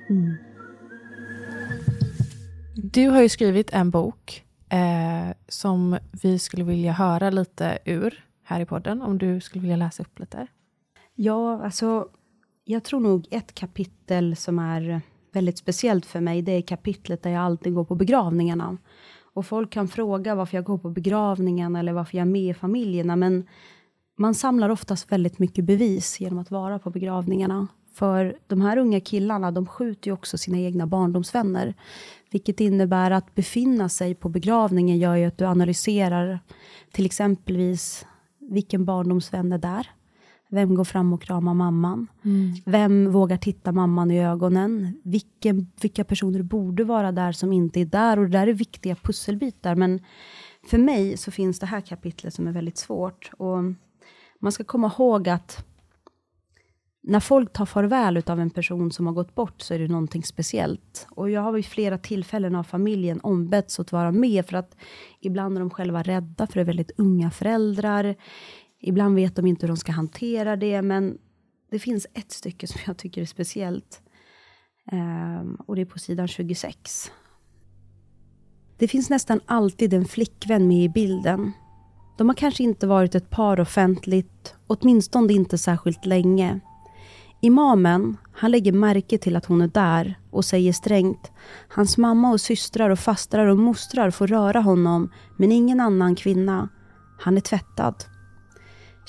[2.76, 8.60] Du har ju skrivit en bok eh, som vi skulle vilja höra lite ur här
[8.60, 10.48] i podden, om du skulle vilja läsa upp lite.
[11.16, 12.08] Ja, alltså
[12.64, 17.30] jag tror nog ett kapitel som är väldigt speciellt för mig, det är kapitlet där
[17.30, 18.78] jag alltid går på begravningarna.
[19.34, 22.54] Och folk kan fråga varför jag går på begravningen eller varför jag är med i
[22.54, 23.48] familjerna, men
[24.18, 27.68] man samlar oftast väldigt mycket bevis genom att vara på begravningarna.
[27.94, 31.74] För de här unga killarna, de skjuter ju också sina egna barndomsvänner.
[32.32, 36.40] Vilket innebär att befinna sig på begravningen gör ju att du analyserar
[36.92, 38.06] till exempelvis
[38.40, 39.88] vilken barndomsvän är där?
[40.52, 42.08] Vem går fram och kramar mamman?
[42.26, 42.54] Mm.
[42.66, 45.02] Vem vågar titta mamman i ögonen?
[45.04, 48.20] Vilken, vilka personer borde vara där som inte är där?
[48.20, 49.76] Och det där är viktiga pusselbitar.
[49.76, 50.00] Men
[50.68, 53.32] för mig så finns det här kapitlet som är väldigt svårt.
[53.38, 53.58] Och
[54.40, 55.66] man ska komma ihåg att
[57.02, 60.24] när folk tar farväl av en person som har gått bort så är det någonting
[60.24, 61.08] speciellt.
[61.10, 64.76] Och jag har vid flera tillfällen av familjen ombetts att vara med för att
[65.22, 68.16] ibland är de själva rädda för det är väldigt unga föräldrar.
[68.82, 71.18] Ibland vet de inte hur de ska hantera det, men
[71.72, 74.02] det finns ett stycke som jag tycker är speciellt.
[74.92, 77.12] Ehm, och det är på sidan 26.
[78.78, 81.52] Det finns nästan alltid en flickvän med i bilden.
[82.18, 86.60] De har kanske inte varit ett par offentligt, åtminstone inte särskilt länge.
[87.42, 91.32] Imamen, han lägger märke till att hon är där och säger strängt
[91.70, 96.70] Hans mamma och systrar och fastrar och mostrar får röra honom, men ingen annan kvinna.
[97.20, 97.96] Han är tvättad.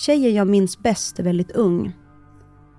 [0.00, 1.92] Tjejen jag minns bäst är väldigt ung.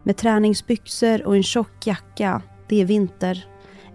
[0.04, 2.42] Med träningsbyxor och en tjock jacka.
[2.70, 3.46] Det är vinter.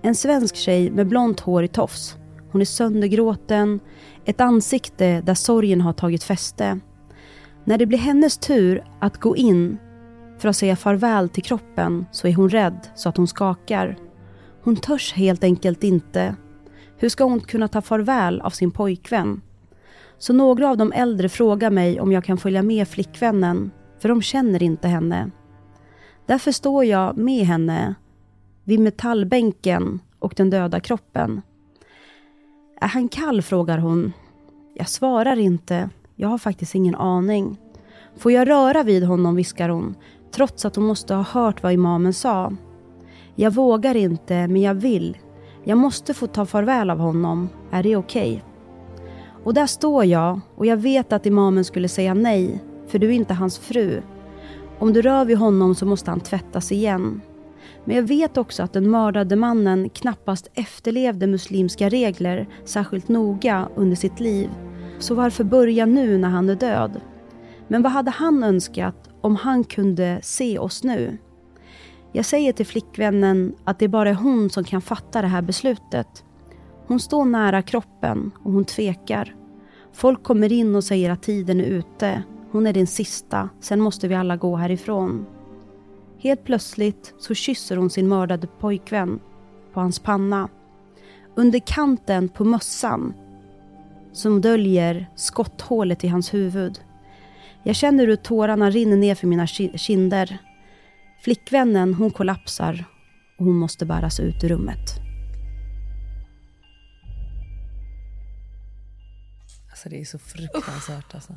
[0.03, 2.17] En svensk tjej med blont hår i tofs.
[2.53, 3.81] Hon är söndergråten.
[4.25, 6.81] Ett ansikte där sorgen har tagit fäste.
[7.65, 9.79] När det blir hennes tur att gå in
[10.39, 13.99] för att säga farväl till kroppen så är hon rädd så att hon skakar.
[14.63, 16.37] Hon törs helt enkelt inte.
[16.97, 19.43] Hur ska hon kunna ta farväl av sin pojkvän?
[20.19, 24.23] Så några av de äldre frågar mig om jag kan följa med flickvännen, för de
[24.23, 25.31] känner inte henne.
[26.27, 27.95] Därför står jag med henne
[28.65, 31.43] vid metallbänken och den döda kroppen.
[32.81, 33.43] Är han kall?
[33.43, 34.13] frågar hon.
[34.75, 35.91] Jag svarar inte.
[36.15, 37.59] Jag har faktiskt ingen aning.
[38.17, 39.35] Får jag röra vid honom?
[39.35, 39.95] viskar hon,
[40.33, 42.53] trots att hon måste ha hört vad imamen sa.
[43.35, 45.19] Jag vågar inte, men jag vill.
[45.65, 47.49] Jag måste få ta farväl av honom.
[47.71, 48.33] Är det okej?
[48.33, 48.46] Okay?
[49.47, 53.13] Och där står jag och jag vet att imamen skulle säga nej, för du är
[53.13, 54.03] inte hans fru.
[54.79, 57.21] Om du rör vid honom så måste han tvättas igen.
[57.85, 63.97] Men jag vet också att den mördade mannen knappast efterlevde muslimska regler särskilt noga under
[63.97, 64.51] sitt liv.
[64.99, 67.01] Så varför börja nu när han är död?
[67.69, 71.19] Men vad hade han önskat om han kunde se oss nu?
[72.13, 76.25] Jag säger till flickvännen att det bara är hon som kan fatta det här beslutet.
[76.87, 79.35] Hon står nära kroppen och hon tvekar.
[79.93, 82.23] Folk kommer in och säger att tiden är ute.
[82.51, 85.27] Hon är den sista, sen måste vi alla gå härifrån.
[86.19, 89.21] Helt plötsligt så kysser hon sin mördade pojkvän
[89.73, 90.49] på hans panna.
[91.35, 93.15] Under kanten på mössan
[94.13, 96.81] som döljer skotthålet i hans huvud.
[97.63, 100.39] Jag känner hur tårarna rinner ner för mina kinder.
[101.21, 102.85] Flickvännen, hon kollapsar
[103.39, 105.06] och hon måste bäras ut ur rummet.
[109.87, 111.33] Alltså det är så fruktansvärt alltså.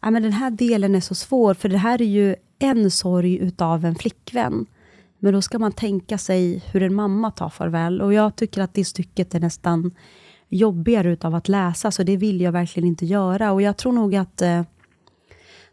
[0.00, 3.36] Ja, men den här delen är så svår, för det här är ju en sorg
[3.38, 4.66] utav en flickvän.
[5.18, 8.02] Men då ska man tänka sig hur en mamma tar farväl.
[8.02, 9.94] Och jag tycker att det stycket är nästan
[10.48, 13.52] jobbigare utav att läsa, så det vill jag verkligen inte göra.
[13.52, 14.62] Och jag tror nog att, eh,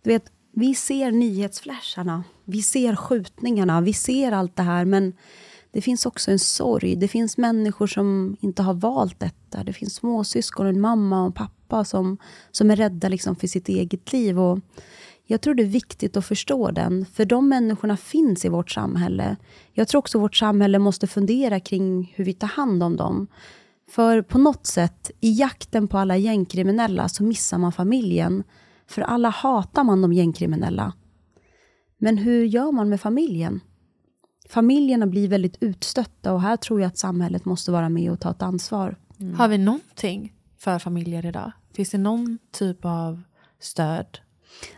[0.04, 5.14] du vet, vi ser nyhetsflasharna, vi ser skjutningarna, vi ser allt det här, men
[5.72, 6.96] det finns också en sorg.
[6.96, 9.64] Det finns människor som inte har valt detta.
[9.64, 12.18] Det finns småsyskon, en mamma och en pappa som,
[12.52, 14.40] som är rädda liksom för sitt eget liv.
[14.40, 14.60] Och
[15.26, 19.36] jag tror det är viktigt att förstå den, för de människorna finns i vårt samhälle.
[19.74, 23.28] Jag tror också vårt samhälle måste fundera kring hur vi tar hand om dem.
[23.90, 28.44] För på något sätt, i jakten på alla gängkriminella, så missar man familjen.
[28.88, 30.94] För alla hatar man de gängkriminella.
[31.98, 33.62] Men hur gör man med familjen?
[34.50, 38.32] Familjerna blir väldigt utstötta och här tror jag att samhället måste vara med och ta
[38.32, 38.96] ett ansvar.
[39.20, 39.36] Mm.
[39.36, 41.52] Har vi någonting för familjer idag?
[41.74, 43.22] Finns det någon typ av
[43.60, 44.20] stöd?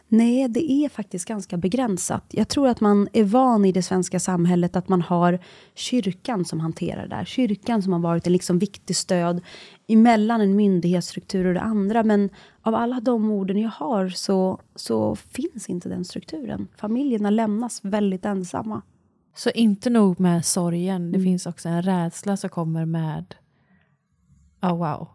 [0.08, 2.26] Nej, det är faktiskt ganska begränsat.
[2.30, 5.40] Jag tror att man är van i det svenska samhället att man har
[5.76, 7.26] kyrkan som hanterar det här.
[7.26, 9.42] Kyrkan som har varit en liksom viktig stöd
[9.88, 12.04] emellan en myndighetsstruktur och det andra.
[12.04, 12.30] Men
[12.62, 16.68] av alla de orden jag har så, så finns inte den strukturen.
[16.78, 18.82] Familjerna lämnas väldigt ensamma.
[19.36, 21.24] Så inte nog med sorgen, det mm.
[21.24, 23.36] finns också en rädsla som kommer med,
[24.62, 25.08] oh wow.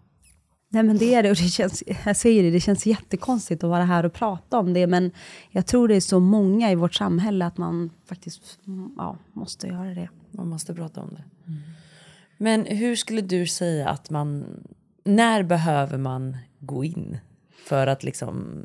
[0.68, 3.70] Nej men det är det och det känns, jag säger det, det känns jättekonstigt att
[3.70, 5.10] vara här och prata om det, men
[5.50, 8.58] jag tror det är så många i vårt samhälle att man faktiskt
[8.96, 10.08] ja, måste göra det.
[10.30, 11.24] Man måste prata om det.
[12.38, 14.44] Men hur skulle du säga att man,
[15.04, 17.18] när behöver man gå in
[17.66, 18.62] för att liksom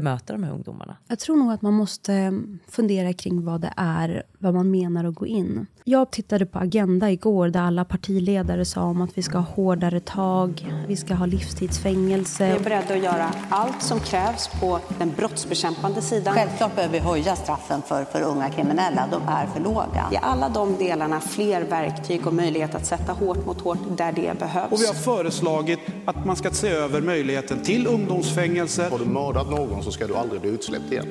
[0.00, 0.96] bemöta de här ungdomarna?
[1.08, 5.14] Jag tror nog att man måste fundera kring vad det är, vad man menar att
[5.14, 5.66] gå in.
[5.84, 10.00] Jag tittade på Agenda igår där alla partiledare sa om att vi ska ha hårdare
[10.00, 12.46] tag, vi ska ha livstidsfängelse.
[12.46, 16.34] Vi är beredda att göra allt som krävs på den brottsbekämpande sidan.
[16.34, 20.08] Självklart behöver vi höja straffen för, för unga kriminella, de är för låga.
[20.12, 24.38] I alla de delarna fler verktyg och möjlighet att sätta hårt mot hårt där det
[24.38, 24.72] behövs.
[24.72, 28.88] Och vi har föreslagit att man ska se över möjligheten till ungdomsfängelse.
[28.90, 31.06] Har du mördat någon så ska du aldrig bli utsläppt igen.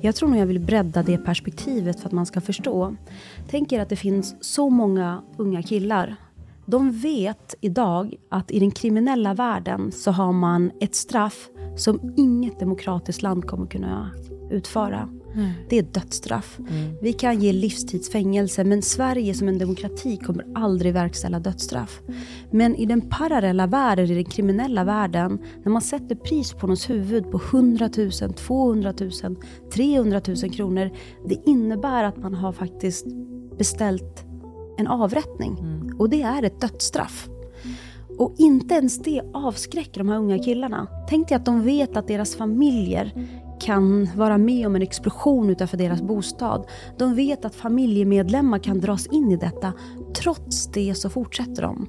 [0.00, 2.96] Jag tror nog jag vill bredda det perspektivet för att man ska förstå.
[3.50, 6.16] Tänk er att det finns så många unga killar.
[6.66, 12.60] De vet idag att i den kriminella världen så har man ett straff som inget
[12.60, 14.10] demokratiskt land kommer kunna
[14.50, 15.08] utföra.
[15.36, 15.50] Mm.
[15.68, 16.58] Det är dödsstraff.
[17.00, 22.00] Vi kan ge livstidsfängelse men Sverige som en demokrati kommer aldrig verkställa dödsstraff.
[22.50, 26.90] Men i den parallella världen, i den kriminella världen, när man sätter pris på någons
[26.90, 29.36] huvud på 100 000, 200 000,
[29.74, 30.90] 300 000 kronor.
[31.28, 33.06] Det innebär att man har faktiskt
[33.58, 34.24] beställt
[34.78, 35.56] en avrättning.
[35.98, 37.28] Och det är ett dödsstraff.
[38.18, 40.86] Och inte ens det avskräcker de här unga killarna.
[41.08, 43.12] Tänk dig att de vet att deras familjer
[43.60, 46.66] kan vara med om en explosion utanför deras bostad.
[46.98, 49.72] De vet att familjemedlemmar kan dras in i detta.
[50.22, 51.88] Trots det så fortsätter de.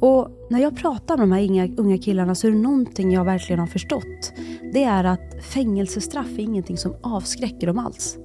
[0.00, 3.24] Och när jag pratar med de här unga, unga killarna så är det någonting jag
[3.24, 4.32] verkligen har förstått.
[4.72, 8.18] Det är att fängelsestraff är ingenting som avskräcker dem alls.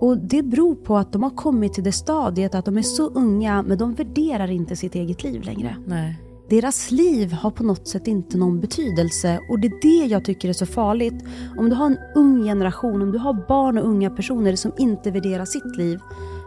[0.00, 3.10] Och det beror på att de har kommit till det stadiet att de är så
[3.10, 5.76] unga men de värderar inte sitt eget liv längre.
[5.86, 6.27] Nej.
[6.50, 10.48] Deras liv har på något sätt inte någon betydelse och det är det jag tycker
[10.48, 11.24] är så farligt.
[11.58, 15.10] Om du har en ung generation, om du har barn och unga personer som inte
[15.10, 15.98] värderar sitt liv,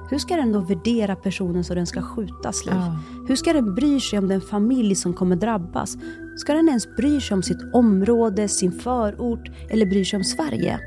[0.09, 2.75] hur ska den då värdera personen så den ska skjutas liv?
[2.75, 2.99] Ja.
[3.27, 5.97] Hur ska den bry sig om den familj som kommer drabbas?
[6.37, 10.79] Ska den ens bry sig om sitt område, sin förort eller bry sig om Sverige?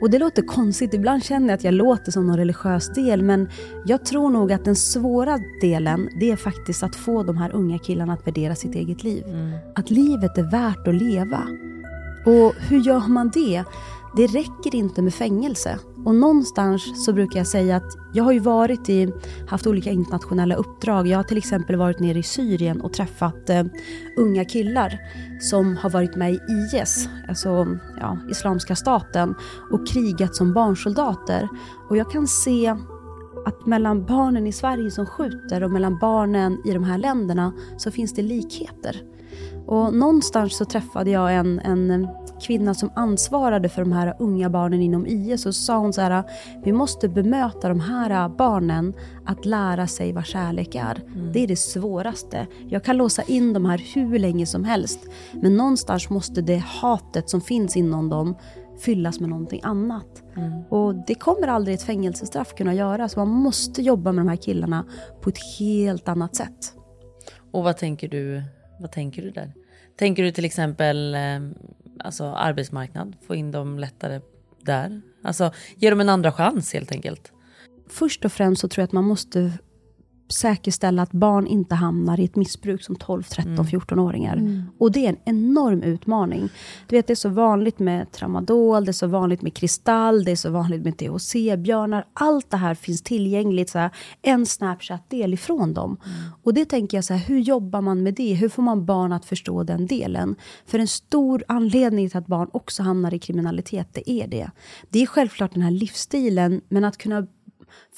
[0.00, 3.48] Och det låter konstigt, ibland känner jag att jag låter som någon religiös del men
[3.86, 7.78] jag tror nog att den svåra delen det är faktiskt att få de här unga
[7.78, 9.24] killarna att värdera sitt eget liv.
[9.74, 11.42] Att livet är värt att leva.
[12.26, 13.64] Och hur gör man det?
[14.16, 15.78] Det räcker inte med fängelse.
[16.04, 19.12] Och någonstans så brukar jag säga att jag har ju varit i,
[19.48, 21.06] haft olika internationella uppdrag.
[21.06, 23.64] Jag har till exempel varit nere i Syrien och träffat eh,
[24.16, 24.98] unga killar
[25.40, 26.40] som har varit med i
[26.74, 29.34] IS, alltså ja, Islamiska staten,
[29.70, 31.48] och krigat som barnsoldater.
[31.88, 32.76] Och jag kan se
[33.46, 37.90] att mellan barnen i Sverige som skjuter och mellan barnen i de här länderna så
[37.90, 39.02] finns det likheter.
[39.66, 42.08] Och någonstans så träffade jag en, en
[42.40, 46.24] kvinna som ansvarade för de här unga barnen inom IS så sa hon så här,
[46.64, 48.94] vi måste bemöta de här barnen
[49.26, 51.02] att lära sig vad kärlek är.
[51.32, 52.46] Det är det svåraste.
[52.68, 55.00] Jag kan låsa in de här hur länge som helst,
[55.32, 58.36] men någonstans måste det hatet som finns inom dem
[58.78, 60.22] fyllas med någonting annat.
[60.68, 64.36] Och det kommer aldrig ett fängelsestraff kunna göra, så man måste jobba med de här
[64.36, 64.84] killarna
[65.20, 66.74] på ett helt annat sätt.
[67.50, 68.42] Och vad tänker du,
[68.80, 69.52] vad tänker du där?
[69.98, 71.20] Tänker du till exempel eh,
[72.04, 74.20] alltså arbetsmarknad, få in dem lättare
[74.62, 75.00] där?
[75.22, 77.32] Alltså ge dem en andra chans helt enkelt.
[77.88, 79.52] Först och främst så tror jag att man måste
[80.32, 83.66] säkerställa att barn inte hamnar i ett missbruk som 12, 13, Mm.
[83.66, 84.36] 14-åringar.
[84.36, 84.62] Mm.
[84.78, 86.48] Och det är en enorm utmaning.
[86.86, 90.30] Du vet, det är så vanligt med tramadol, det är så vanligt med kristall, det
[90.30, 92.04] är så vanligt med THC-björnar.
[92.12, 93.90] Allt det här finns tillgängligt, så här,
[94.22, 95.96] en Snapchat-del ifrån dem.
[96.42, 98.34] Och det tänker jag så här, hur jobbar man med det?
[98.34, 100.36] Hur får man barn att förstå den delen?
[100.66, 104.50] För en stor anledning till att barn också hamnar i kriminalitet, det är det.
[104.90, 107.26] Det är självklart den här livsstilen, men att kunna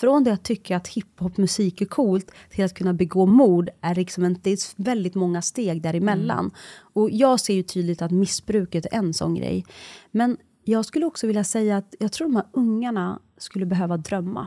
[0.01, 4.25] från det att tycka att hiphopmusik är coolt till att kunna begå mord är liksom
[4.25, 6.51] en, det är väldigt många steg däremellan.
[6.93, 9.65] Och jag ser ju tydligt att missbruket är en sån grej.
[10.11, 14.47] Men jag skulle också vilja säga att jag tror de här ungarna skulle behöva drömma.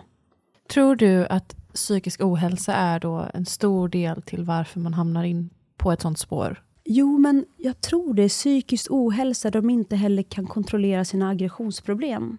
[0.69, 5.49] Tror du att psykisk ohälsa är då en stor del till varför man hamnar in
[5.77, 6.63] på ett sånt spår?
[6.85, 11.29] Jo, men jag tror det är psykisk ohälsa där de inte heller kan kontrollera sina
[11.29, 12.37] aggressionsproblem.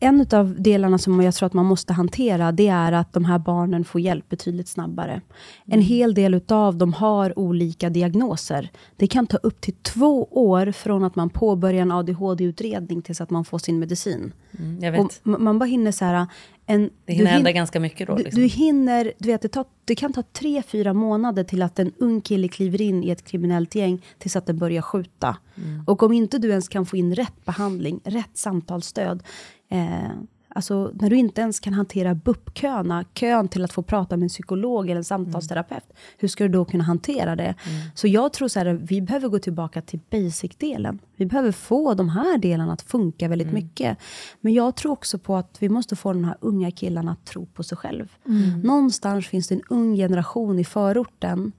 [0.00, 3.38] En av delarna som jag tror att man måste hantera, det är att de här
[3.38, 5.20] barnen får hjälp betydligt snabbare.
[5.64, 8.70] En hel del utav dem har olika diagnoser.
[8.96, 13.30] Det kan ta upp till två år från att man påbörjar en ADHD-utredning tills att
[13.30, 14.32] man får sin medicin.
[14.58, 16.26] Mm, man bara hinner så här,
[16.66, 18.16] En, Det hinner du hin- hända ganska mycket då.
[18.16, 18.42] Du, Liksom.
[18.42, 21.92] du hinner, du vet, det, tar, det kan ta tre, fyra månader till att en
[21.98, 25.36] ung kille kliver in i ett kriminellt gäng tills att den börjar skjuta.
[25.56, 25.84] Mm.
[25.86, 29.22] Och om inte du ens kan få in rätt behandling, rätt samtalsstöd,
[29.70, 30.10] eh,
[30.54, 34.28] alltså när du inte ens kan hantera BUP-köerna, kön till att få prata med en
[34.28, 35.84] psykolog eller en samtalsterapeut,
[36.18, 37.54] hur ska du då kunna hantera det?
[37.94, 40.98] Så jag tror så här, vi behöver gå tillbaka till basic-delen.
[41.16, 43.98] Vi behöver få de här delarna att funka väldigt mycket.
[44.40, 47.46] Men jag tror också på att vi måste få de här unga killarna att tro
[47.46, 48.12] på sig själv.
[48.26, 48.60] Mm.
[48.60, 51.52] Någonstans finns det en ung generation i förorten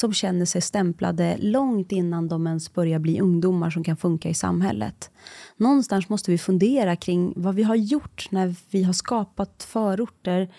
[0.00, 4.34] som känner sig stämplade långt innan de ens börjar bli ungdomar som kan funka i
[4.34, 5.10] samhället.
[5.56, 10.54] Någonstans måste vi fundera kring vad vi har gjort när vi har skapat förorter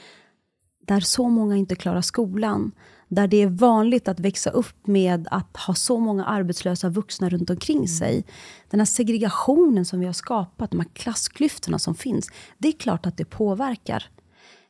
[0.87, 2.71] där så många inte klarar skolan.
[3.07, 7.49] Där det är vanligt att växa upp med att ha så många arbetslösa vuxna runt
[7.49, 8.25] omkring sig.
[8.69, 12.29] Den här segregationen som vi har skapat, de här klassklyftorna som finns.
[12.57, 14.03] Det är klart att det påverkar.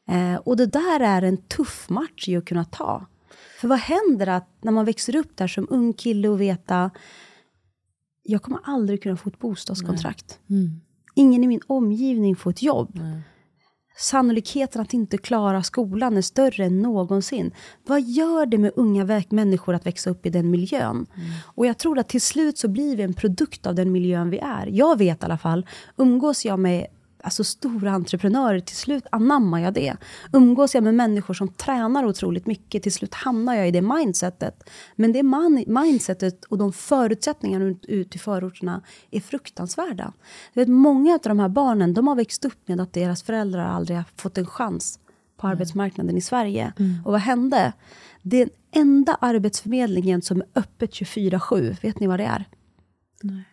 [0.10, 3.06] Eh, och det där är en tuff match i att kunna ta.
[3.60, 6.92] För vad händer att när man växer upp där som ung kille och veta
[8.24, 10.40] jag kommer aldrig kunna få ett bostadskontrakt.
[11.16, 13.00] Ingen i min omgivning får ett jobb.
[13.98, 17.52] Sannolikheten att inte klara skolan är större än någonsin.
[17.88, 21.06] Vad gör det med unga människor att växa upp i den miljön?
[21.56, 24.38] Och jag tror att till slut så blir vi en produkt av den miljön vi
[24.38, 24.68] är.
[24.68, 25.66] Jag vet i alla fall,
[25.98, 26.88] umgås jag med
[27.24, 29.96] alltså stora entreprenörer, till slut anammar jag det.
[30.34, 34.70] Umgås jag med människor som tränar otroligt mycket, till slut hamnar jag i det mindsetet.
[34.96, 40.14] Men det man, mindsetet och de förutsättningarna ut, ut i förorterna är fruktansvärda.
[40.54, 43.66] Du vet, många av de här barnen, de har växt upp med att deras föräldrar
[43.66, 45.00] aldrig har fått en chans
[45.38, 46.74] på arbetsmarknaden i Sverige.
[47.06, 47.74] Och vad hände?
[48.22, 52.46] Den enda arbetsförmedlingen som är öppet 24-7, vet ni vad det är?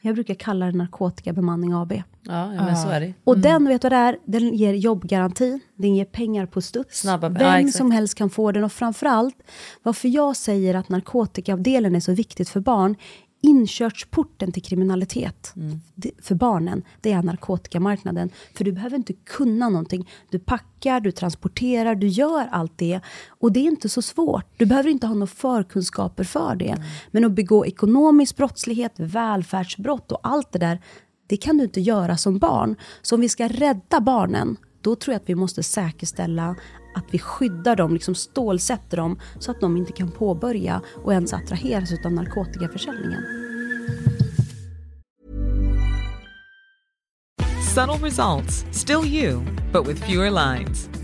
[0.00, 1.92] Jag brukar kalla det narkotikabemanning AB.
[2.28, 3.14] Ja, ja, men så är det.
[3.24, 4.18] Och den, vet du vad det är?
[4.24, 7.04] Den ger jobbgaranti, den ger pengar på studs.
[7.04, 8.64] Snabba- Vem ja, som helst kan få den.
[8.64, 9.36] Och framförallt,
[9.82, 12.96] varför jag säger att narkotikaavdelen är så viktigt för barn,
[13.40, 15.52] inkörsporten till kriminalitet
[15.94, 18.30] det, för barnen, det är narkotikamarknaden.
[18.54, 20.08] För du behöver inte kunna någonting.
[20.30, 23.00] Du packar, du transporterar, du gör allt det.
[23.28, 24.46] Och det är inte så svårt.
[24.56, 26.76] Du behöver inte ha några förkunskaper för det.
[27.10, 30.80] Men att begå ekonomisk brottslighet, välfärdsbrott och allt det där,
[31.26, 32.76] det kan du inte göra som barn.
[33.02, 36.56] Så om vi ska rädda barnen, då tror jag att vi måste säkerställa
[36.94, 41.32] att vi skyddar dem, liksom stålsätter dem, så att de inte kan påbörja och ens
[41.32, 43.22] attraheras av narkotikaförsäljningen.
[47.74, 50.95] Subtle results, still you, but with fewer lines.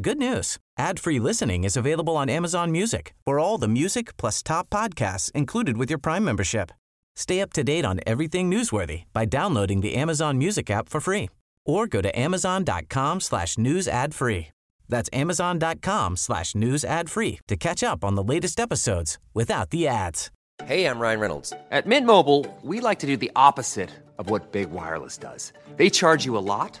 [0.00, 0.58] Good news.
[0.76, 5.76] Ad-free listening is available on Amazon Music for all the music plus top podcasts included
[5.76, 6.72] with your Prime membership.
[7.14, 11.30] Stay up to date on everything newsworthy by downloading the Amazon Music app for free
[11.64, 14.48] or go to amazon.com slash news ad free.
[14.88, 19.86] That's amazon.com slash news ad free to catch up on the latest episodes without the
[19.86, 20.32] ads.
[20.64, 21.52] Hey, I'm Ryan Reynolds.
[21.70, 25.52] At Mint Mobile, we like to do the opposite of what Big Wireless does.
[25.76, 26.80] They charge you a lot,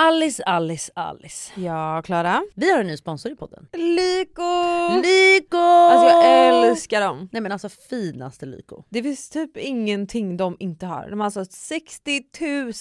[0.00, 1.52] Alice, Alice, Alice.
[1.60, 2.42] Ja, Klara.
[2.54, 3.66] Vi har en ny sponsor i podden.
[3.72, 4.42] Lyko!
[5.02, 5.56] Lyko!
[5.56, 7.28] Alltså jag älskar dem!
[7.32, 8.84] Nej men alltså finaste Lyko.
[8.88, 11.10] Det finns typ ingenting de inte har.
[11.10, 12.22] De har alltså 60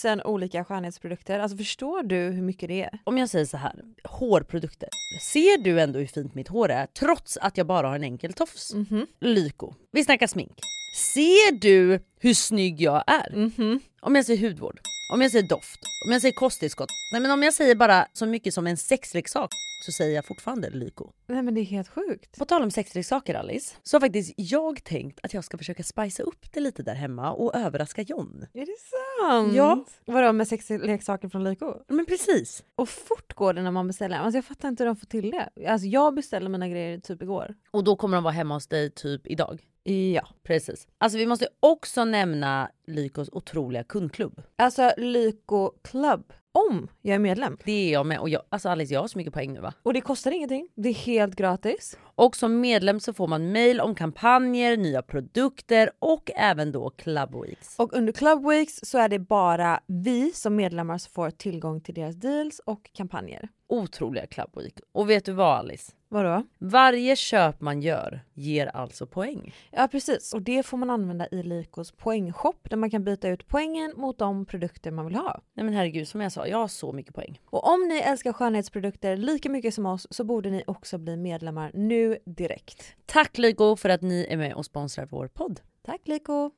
[0.05, 1.39] 000 olika skönhetsprodukter.
[1.39, 2.99] Alltså förstår du hur mycket det är?
[3.03, 4.89] Om jag säger så här, hårprodukter.
[5.33, 8.33] Ser du ändå hur fint mitt hår är trots att jag bara har en enkel
[8.33, 8.73] tofs?
[8.73, 9.07] Mhm.
[9.19, 9.73] Lyko.
[9.91, 10.59] Vi snackar smink.
[10.95, 13.35] Ser du hur snygg jag är?
[13.35, 13.79] Mhm.
[14.01, 14.79] Om jag säger hudvård,
[15.09, 16.89] om jag säger doft, om jag säger kosttillskott.
[17.11, 19.49] Nej men om jag säger bara så mycket som en sexleksak
[19.85, 21.11] så säger jag fortfarande Lyko.
[21.27, 22.37] Nej men det är helt sjukt.
[22.37, 26.25] På tal om sexleksaker Alice, så har faktiskt jag tänkt att jag ska försöka spicea
[26.25, 28.45] upp det lite där hemma och överraska John.
[28.53, 28.77] Är det
[29.21, 29.53] sant?
[29.55, 29.85] Ja.
[30.05, 31.73] Vadå med sexleksaker från Lyko?
[31.87, 32.63] Men precis.
[32.75, 34.17] Och fort går det när man beställer.
[34.17, 35.69] Alltså jag fattar inte hur de får till det.
[35.69, 37.55] Alltså jag beställde mina grejer typ igår.
[37.71, 39.63] Och då kommer de vara hemma hos dig typ idag.
[39.93, 40.27] Ja.
[40.43, 40.87] Precis.
[40.97, 44.41] Alltså vi måste också nämna Lykos otroliga kundklubb.
[44.55, 46.33] Alltså Lyko Club.
[46.51, 47.57] Om jag är medlem.
[47.65, 49.73] Det är jag med och jag, alltså Alice jag har så mycket poäng nu va?
[49.83, 50.69] Och det kostar ingenting.
[50.75, 51.97] Det är helt gratis.
[52.15, 57.41] Och som medlem så får man mail om kampanjer, nya produkter och även då Club
[57.41, 57.75] Weeks.
[57.79, 61.93] Och under Club Weeks så är det bara vi som medlemmar som får tillgång till
[61.95, 63.49] deras deals och kampanjer.
[63.67, 64.79] Otroliga Club Week.
[64.91, 65.91] Och vet du vad Alice?
[66.09, 66.43] Vadå?
[66.59, 69.53] Varje köp man gör ger alltså poäng.
[69.71, 73.47] Ja precis, och det får man använda i Lykos poängshop där man kan byta ut
[73.47, 75.41] poängen mot de produkter man vill ha.
[75.53, 77.41] Nej men herregud, som jag sa, jag har så mycket poäng.
[77.45, 81.71] Och om ni älskar skönhetsprodukter lika mycket som oss så borde ni också bli medlemmar
[81.73, 82.95] nu direkt.
[83.05, 85.59] Tack Lyko för att ni är med och sponsrar vår podd.
[85.85, 86.51] Tack Lyko!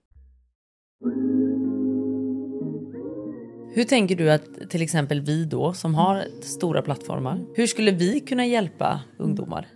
[3.74, 8.20] Hur tänker du att till exempel vi då som har stora plattformar, hur skulle vi
[8.20, 9.68] kunna hjälpa ungdomar?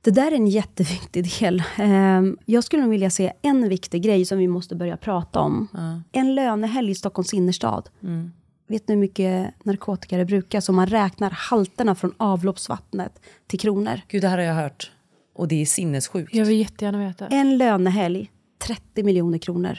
[0.00, 1.62] Det där är en jätteviktig del.
[1.76, 5.68] Ehm, Jag skulle nog vilja se en viktig grej som vi måste börja prata om.
[6.12, 7.88] En lönehelg i Stockholms innerstad.
[8.02, 8.32] Mm.
[8.68, 10.68] Vet ni hur mycket narkotika det brukas?
[10.68, 14.00] Om man räknar halterna från avloppsvattnet till kronor.
[14.08, 14.90] Gud, det här har jag hört.
[15.34, 16.34] Och det är sinnessjukt.
[16.34, 17.26] Jag vill jättegärna veta.
[17.26, 18.30] En lönehelg,
[18.66, 19.78] 30 miljoner kronor.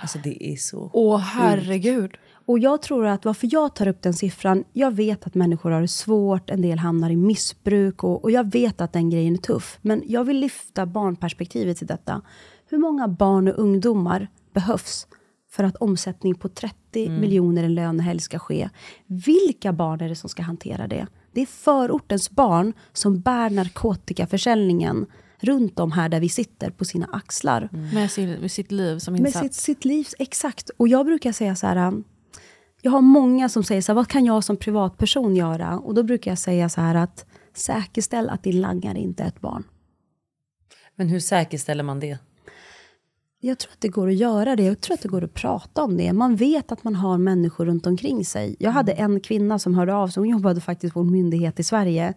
[0.00, 2.10] Alltså det är så Åh herregud.
[2.46, 5.80] Och jag tror att varför jag tar upp den siffran, jag vet att människor har
[5.80, 9.38] det svårt, en del hamnar i missbruk och, och jag vet att den grejen är
[9.38, 9.78] tuff.
[9.82, 12.22] Men jag vill lyfta barnperspektivet till detta.
[12.70, 15.06] Hur många barn och ungdomar behövs
[15.50, 17.20] för att omsättning på 30 Mm.
[17.20, 18.68] miljoner en lönehelg ska ske?
[19.06, 21.06] Vilka barn är det som ska hantera det?
[21.32, 25.06] Det är förortens barn som bär narkotikaförsäljningen
[25.40, 27.68] runt om här där vi sitter på sina axlar.
[27.94, 29.40] Med, sin, med sitt liv som Med insats.
[29.44, 30.70] sitt, sitt liv, exakt.
[30.76, 32.04] Och jag brukar säga så här, um,
[32.82, 35.78] jag har många som säger så här, vad kan jag som privatperson göra?
[35.78, 39.40] Och då brukar jag säga så här att säkerställ att din langare inte är ett
[39.40, 39.64] barn.
[40.96, 42.18] Men hur säkerställer man det?
[43.42, 44.62] Jag tror att det går att göra det.
[44.62, 46.12] Jag tror att det går att prata om det.
[46.12, 48.56] Man vet att man har människor runt omkring sig.
[48.58, 50.20] Jag hade en kvinna som hörde av sig.
[50.20, 52.14] Hon jobbade faktiskt på en myndighet i Sverige.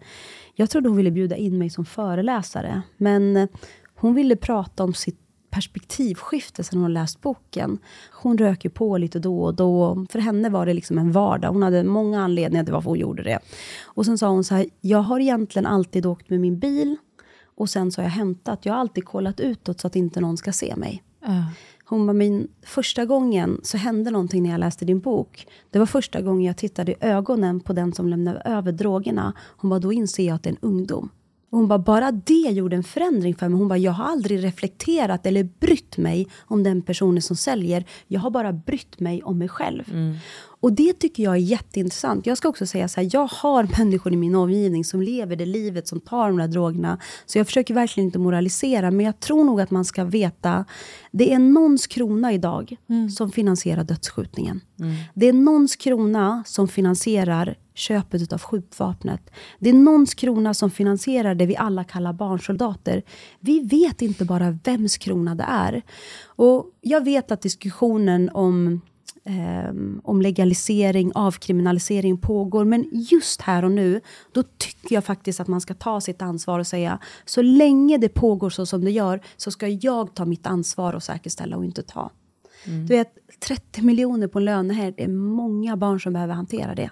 [0.54, 2.82] Jag trodde hon ville bjuda in mig som föreläsare.
[2.96, 3.48] Men
[3.94, 5.20] hon ville prata om sitt
[5.50, 7.78] perspektivskifte sen hon läst boken.
[8.12, 10.06] Hon röker på lite då och då.
[10.10, 11.48] För henne var det liksom en vardag.
[11.48, 13.38] Hon hade många anledningar till varför hon gjorde det.
[13.84, 16.96] Och sen sa hon så här, jag har egentligen alltid åkt med min bil.
[17.56, 18.66] Och sen så har jag hämtat.
[18.66, 21.02] Jag har alltid kollat utåt så att inte någon ska se mig.
[21.84, 25.46] Hon bara, min första gången så hände någonting när jag läste din bok.
[25.70, 29.32] Det var första gången jag tittade i ögonen på den som lämnade över drogerna.
[29.56, 31.10] Hon bara, då inser jag att det är en ungdom.
[31.50, 33.58] Och hon bara, bara det gjorde en förändring för mig.
[33.58, 37.84] Hon bara, jag har aldrig reflekterat eller brytt mig om den personen som säljer.
[38.06, 39.84] Jag har bara brytt mig om mig själv.
[40.64, 42.26] Och det tycker jag är jätteintressant.
[42.26, 45.46] Jag ska också säga så här, jag har människor i min omgivning som lever det
[45.46, 46.98] livet, som tar de där drogerna.
[47.26, 50.64] Så jag försöker verkligen inte moralisera, men jag tror nog att man ska veta,
[51.10, 52.76] det är någons krona idag
[53.16, 54.60] som finansierar dödsskjutningen.
[55.14, 59.30] Det är någons krona som finansierar köpet av skjutvapnet.
[59.58, 63.02] Det är någons krona som finansierar det vi alla kallar barnsoldater.
[63.40, 65.82] Vi vet inte bara vems krona det är.
[66.26, 68.80] Och jag vet att diskussionen om
[69.24, 72.64] ehm, om legalisering, avkriminalisering pågår.
[72.64, 74.00] Men just här och nu,
[74.32, 78.08] då tycker jag faktiskt att man ska ta sitt ansvar och säga, så länge det
[78.08, 81.82] pågår så som det gör, så ska jag ta mitt ansvar och säkerställa och inte
[81.82, 82.10] ta.
[82.64, 83.08] Du vet,
[83.40, 86.90] 30 miljoner på en lönehelg, det är många barn som behöver hantera det.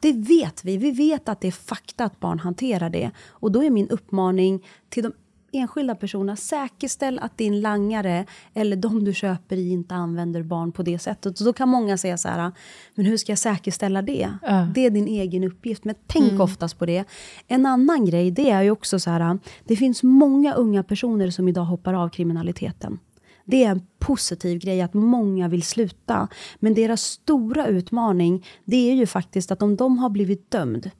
[0.00, 0.76] Det vet vi.
[0.76, 3.10] Vi vet att det är fakta att barn hanterar det.
[3.28, 5.12] Och då är min uppmaning till de
[5.56, 10.82] enskilda personerna, säkerställ att din langare eller de du köper i inte använder barn på
[10.82, 11.40] det sättet.
[11.40, 12.52] Och då kan många säga så här,
[12.94, 14.30] men hur ska jag säkerställa det?
[14.42, 14.68] Ja.
[14.74, 16.40] Det är din egen uppgift, men tänk Mm.
[16.40, 17.04] oftast på det.
[17.46, 21.48] En annan grej, det är ju också så här, det finns många unga personer som
[21.48, 22.98] idag hoppar av kriminaliteten.
[23.44, 26.28] Det är en positiv grej att många vill sluta.
[26.58, 30.90] Men deras stora utmaning, det är ju faktiskt att om de har blivit dömd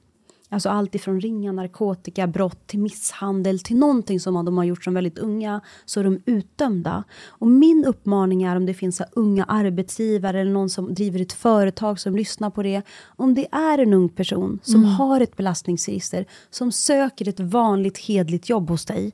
[0.49, 5.17] Alltså allt ifrån ringa narkotikabrott till misshandel till någonting som de har gjort som väldigt
[5.17, 7.03] unga, så är de utdömda.
[7.27, 11.99] Och min uppmaning är om det finns unga arbetsgivare eller någon som driver ett företag
[11.99, 12.81] som lyssnar på det.
[13.05, 14.89] Om det är en ung person som Mm.
[14.95, 19.11] har ett belastningsregister, som söker ett vanligt hedligt jobb hos dig.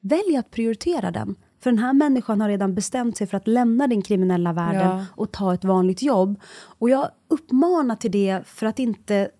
[0.00, 1.34] Välj att prioritera den.
[1.60, 5.04] För den här människan har redan bestämt sig för att lämna den kriminella världen Ja.
[5.14, 6.40] och ta ett vanligt jobb.
[6.78, 9.30] Och jag uppmanar till det för att inte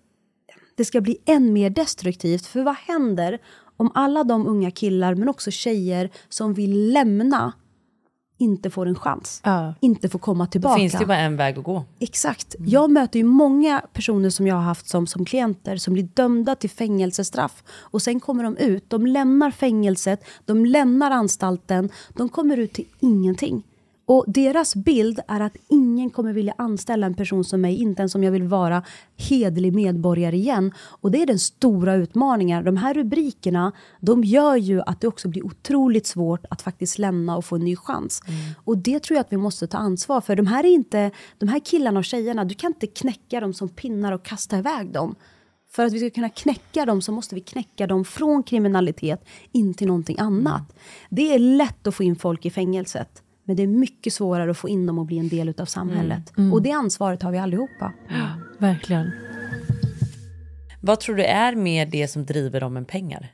[0.75, 2.45] det ska bli än mer destruktivt.
[2.45, 3.39] För vad händer
[3.77, 7.53] om alla de unga killar, men också tjejer, som vill lämna
[8.37, 9.41] inte får en chans?
[9.79, 10.75] Inte får komma Då tillbaka.
[10.77, 11.85] finns det bara en väg att gå.
[11.99, 12.55] Exakt.
[12.59, 16.55] Jag möter ju många personer som jag har haft som, som klienter som blir dömda
[16.55, 18.89] till fängelsestraff och sen kommer de ut.
[18.89, 23.63] De lämnar fängelset, de lämnar anstalten, de kommer ut till ingenting.
[24.05, 28.15] Och deras bild är att ingen kommer vilja anställa en person som mig, inte ens
[28.15, 28.83] om jag vill vara
[29.17, 30.71] hedlig medborgare igen.
[30.77, 32.63] Och det är den stora utmaningen.
[32.63, 37.37] De här rubrikerna, de gör ju att det också blir otroligt svårt att faktiskt lämna
[37.37, 38.21] och få en ny chans.
[38.65, 40.35] Och det tror jag att vi måste ta ansvar för.
[40.35, 43.69] De här, är inte, de här killarna och tjejerna, du kan inte knäcka dem som
[43.69, 45.15] pinnar och kasta iväg dem.
[45.71, 49.73] För att vi ska kunna knäcka dem så måste vi knäcka dem från kriminalitet in
[49.73, 50.75] till någonting annat.
[51.09, 53.22] Det är lätt att få in folk i fängelset.
[53.43, 56.37] Men det är mycket svårare att få in dem och bli en del av samhället.
[56.37, 56.53] Mm.
[56.53, 57.93] Och det ansvaret har vi allihopa.
[58.57, 59.11] Verkligen.
[60.81, 63.33] Vad tror du är mer det som driver dem än pengar?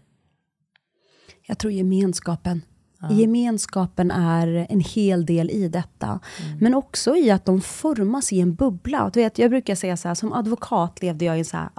[1.48, 2.62] Jag tror gemenskapen.
[3.12, 6.20] Gemenskapen är en hel del i detta.
[6.60, 9.12] Men också i att de formas i en bubbla.
[9.14, 11.70] Du vet, jag brukar säga så här, som advokat levde jag i en så här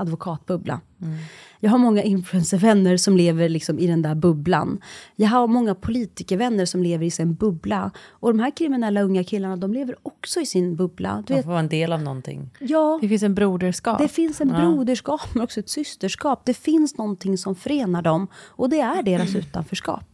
[1.02, 1.26] advokatbubbla.
[1.62, 4.80] Jag har många influencervänner som lever liksom i den där bubblan.
[5.16, 7.90] Jag har många politikervänner som lever i sin bubbla.
[8.10, 11.16] Och de här kriminella unga killarna, de lever också i sin bubbla.
[11.16, 12.50] Du De vet, får vara en del av någonting.
[12.60, 12.98] Ja.
[13.02, 13.98] Det finns en broderskap.
[13.98, 14.60] Det finns en Ja.
[14.60, 16.42] broderskap, men också ett systerskap.
[16.44, 18.26] Det finns någonting som förenar dem.
[18.34, 20.04] Och det är deras utanförskap.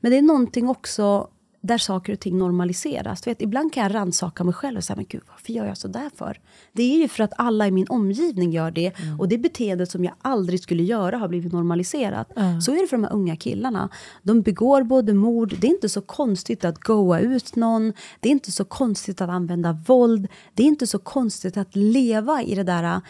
[0.00, 1.28] Men det är någonting också
[1.60, 3.20] där saker och ting normaliseras.
[3.20, 5.78] Du vet, ibland kan jag rannsaka mig själv och säga, men gud, varför gör jag
[5.78, 6.40] så där för?
[6.72, 8.92] Det är ju för att alla i min omgivning gör det.
[9.18, 12.32] Och det beteendet som jag aldrig skulle göra har blivit normaliserat.
[12.36, 12.60] Ja.
[12.60, 13.88] Så är det för de här unga killarna.
[14.22, 17.92] De begår både mord, det är inte så konstigt att goa ut någon.
[18.20, 20.28] Det är inte så konstigt att använda våld.
[20.54, 23.00] Det är inte så konstigt att leva i det där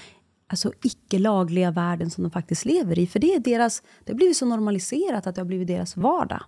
[0.47, 3.07] alltså icke-lagliga världen som de faktiskt lever i.
[3.07, 6.43] För det är deras, det har blivit så normaliserat att det har blivit deras vardag.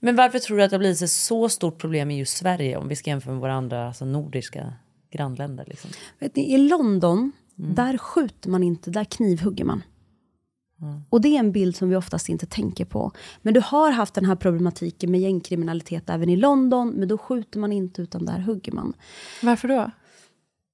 [0.00, 2.76] Men varför tror du att det har blivit ett så stort problem i just Sverige
[2.76, 4.72] om vi ska jämföra med våra andra alltså nordiska
[5.10, 5.64] grannländer?
[5.66, 5.90] Liksom?
[6.18, 9.82] Vet ni, I London, där skjuter man inte, där knivhugger man.
[11.10, 13.12] Och det är en bild som vi oftast inte tänker på.
[13.42, 17.58] Men du har haft den här problematiken med gängkriminalitet även i London, men då skjuter
[17.58, 18.92] man inte utan där hugger man.
[19.42, 19.90] Varför då?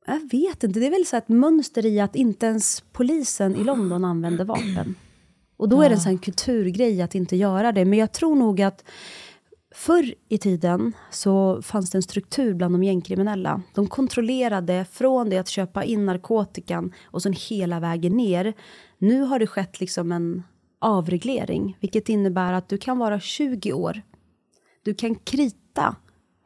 [0.06, 3.64] Jag vet inte, det är väl så ett mönster i att inte ens polisen i
[3.64, 4.94] London använder vapen.
[5.62, 7.84] Och då är det en sån kulturgrej att inte göra det.
[7.84, 8.84] Men jag tror nog att
[9.74, 13.62] förr i tiden så fanns det en struktur bland de gängkriminella.
[13.74, 18.54] De kontrollerade från det att köpa in narkotikan och sen hela vägen ner.
[18.98, 20.42] Nu har det skett liksom en
[20.80, 24.02] avreglering, vilket innebär att du kan vara 20 år.
[24.84, 25.96] Du kan krita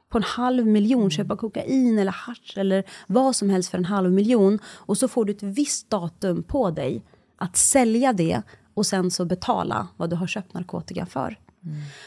[0.09, 4.13] på en halv miljon, köpa kokain eller hasch eller vad som helst för en halv
[4.13, 4.59] miljon.
[4.67, 7.05] Och så får du ett visst datum på dig
[7.37, 8.43] att sälja det
[8.77, 11.39] och sen så betala vad du har köpt narkotika för.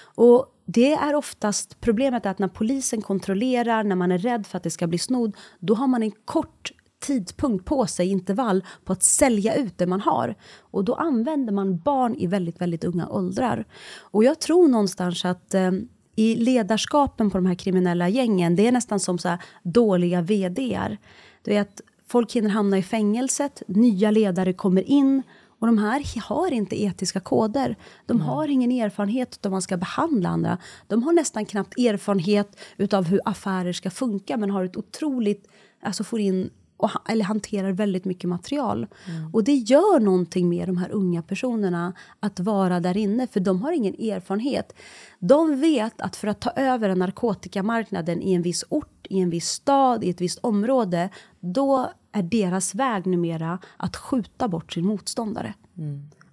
[0.02, 4.58] Och det är oftast, problemet är att när polisen kontrollerar, när man är rädd för
[4.58, 8.94] att det ska bli snodd, då har man en kort tidpunkt på sig, intervall, på
[8.94, 10.36] att sälja ut det man har.
[10.60, 13.66] Och då använder man barn i väldigt, väldigt unga åldrar.
[14.00, 15.72] Och jag tror någonstans att eh,
[16.16, 20.98] i ledarskapen på de här kriminella gängen, det är nästan som så dåliga vdar.
[21.44, 25.24] Du vet, folk hinner hamna i fängelset, nya ledare kommer in
[25.60, 27.76] och de här har inte etiska koder.
[28.06, 30.58] De har ingen erfarenhet av man ska behandla andra.
[30.88, 35.48] De har nästan knappt erfarenhet utav hur affärer ska funka men har ett otroligt,
[35.82, 36.50] alltså får in
[36.80, 38.88] och, eller hanterar väldigt mycket material.
[39.34, 43.62] Och det gör någonting med de här unga personerna att vara där inne, för de
[43.62, 44.74] har ingen erfarenhet.
[45.20, 49.30] De vet att för att ta över en narkotikamarknaden i en viss ort, i en
[49.30, 54.86] viss stad, i ett visst område, då är deras väg numera att skjuta bort sin
[54.86, 55.54] motståndare.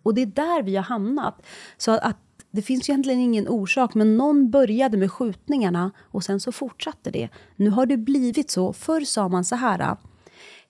[0.03, 1.47] Och det är där vi har hamnat.
[1.77, 2.19] Så att
[2.51, 7.29] det finns egentligen ingen orsak, men någon började med skjutningarna och sen så fortsatte det.
[7.57, 8.73] Nu har det blivit så.
[8.73, 9.97] Förr sa man så här.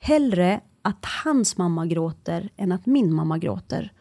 [0.01, 3.93] Hellre att hans mamma gråter än att min mamma gråter.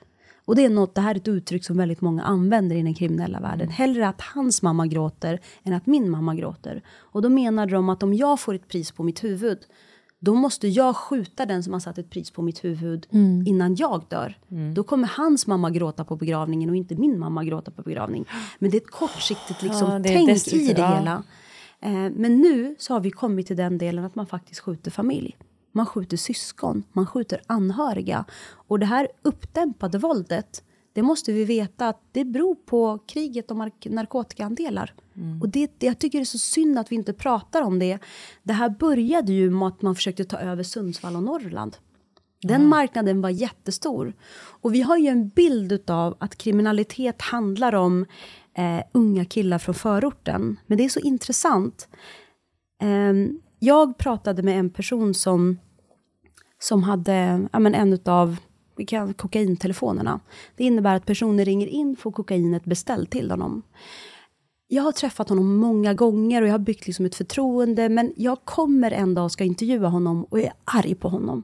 [0.46, 2.94] Och det är något, det här är ett uttryck som väldigt många använder i den
[2.94, 3.70] kriminella världen.
[3.70, 6.82] Hellre att hans mamma gråter än att min mamma gråter.
[6.88, 9.60] Och då menade de att om jag får ett pris på mitt huvud,
[10.26, 13.48] då måste jag skjuta den som har satt ett pris på mitt huvud Mm.
[13.48, 14.38] innan jag dör.
[14.76, 18.26] Då kommer hans mamma gråta på begravningen och inte min mamma gråta på begravning.
[18.60, 21.24] Men det är ett kortsiktigt liksom, Ja, det är tänk i det hela.
[21.82, 25.38] Eh, men nu så har vi kommit till den delen att man faktiskt skjuter familj.
[25.72, 28.26] Man skjuter syskon, man skjuter anhöriga.
[28.68, 30.64] Och det här uppdämpade våldet,
[30.96, 34.94] det måste vi veta att det beror på kriget nark- narkotikaandelar.
[35.42, 38.00] Och det, det, jag tycker det är så synd att vi inte pratar om det.
[38.44, 41.78] Det här började ju med att man försökte ta över Sundsvall och Norrland.
[42.42, 44.14] Den marknaden var jättestor.
[44.36, 48.06] Och vi har ju en bild av att kriminalitet handlar om
[48.58, 50.60] eh, unga killar från förorten.
[50.66, 51.88] Men det är så intressant.
[52.82, 55.58] Ehm, jag pratade med en person som,
[56.60, 58.38] som hade ja, men en av
[58.76, 60.20] vi kan, kokaintelefonerna.
[60.56, 63.62] Det innebär att personer ringer in, får kokainet beställt till honom.
[64.68, 68.46] Jag har träffat honom många gånger och jag har byggt liksom ett förtroende, men jag
[68.46, 71.44] kommer en dag och ska intervjua honom och är arg på honom.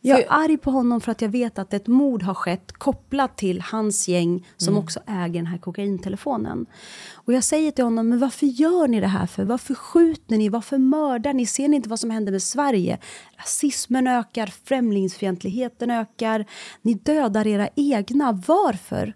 [0.00, 3.36] Jag är arg på honom för att jag vet att ett mord har skett kopplat
[3.36, 4.84] till hans gäng som Mm.
[4.84, 6.66] också äger den här kokaintelefonen.
[7.14, 9.44] Och jag säger till honom, men varför gör ni det här för?
[9.44, 10.48] Varför skjuter ni?
[10.48, 11.46] Varför mördar ni?
[11.46, 12.98] Ser ni inte vad som händer med Sverige?
[13.38, 16.44] Rasismen ökar, främlingsfientligheten ökar.
[16.82, 18.32] Ni dödar era egna.
[18.46, 19.14] Varför?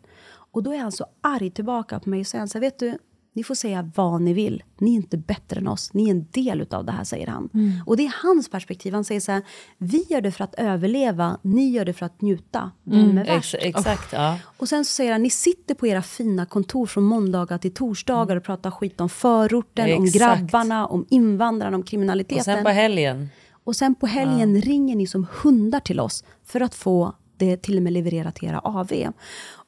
[0.52, 2.78] Och då är han så arg tillbaka på mig och säger han så här, vet
[2.78, 2.98] du,
[3.32, 4.62] ni får säga vad ni vill.
[4.78, 5.94] Ni är inte bättre än oss.
[5.94, 7.48] Ni är en del utav det här, säger han.
[7.54, 7.72] Mm.
[7.86, 8.94] Och det är hans perspektiv.
[8.94, 9.42] Han säger så här,
[9.78, 12.70] vi gör det för att överleva, ni gör det för att njuta.
[12.84, 13.54] Vem Mm, är värst?
[13.54, 14.38] ex- exakt, ja.
[14.56, 18.36] Och sen så säger han, ni sitter på era fina kontor från måndagar till torsdagar
[18.36, 20.18] och pratar skit om förorten, om Exakt.
[20.40, 22.38] grabbarna, om invandrarna, om kriminaliteten.
[22.38, 23.28] Och sen på helgen.
[23.64, 27.76] Och sen på helgen ringer ni som hundar till oss för att få det till
[27.76, 28.92] och med levererat till era AV.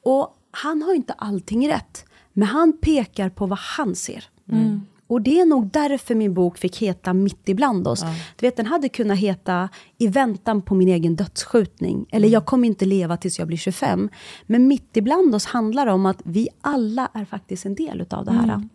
[0.03, 4.23] Och han har inte allting rätt, men han pekar på vad han ser.
[4.51, 4.81] Mm.
[5.07, 8.01] Och det är nog därför min bok fick heta Mitt ibland oss.
[8.35, 12.05] Du vet, den hade kunnat heta I väntan på min egen dödsskjutning.
[12.11, 14.09] Eller Jag kommer inte leva tills jag blir 25.
[14.45, 18.31] Men Mitt ibland oss handlar om att vi alla är faktiskt en del utav det
[18.31, 18.43] här.
[18.43, 18.69] Mm.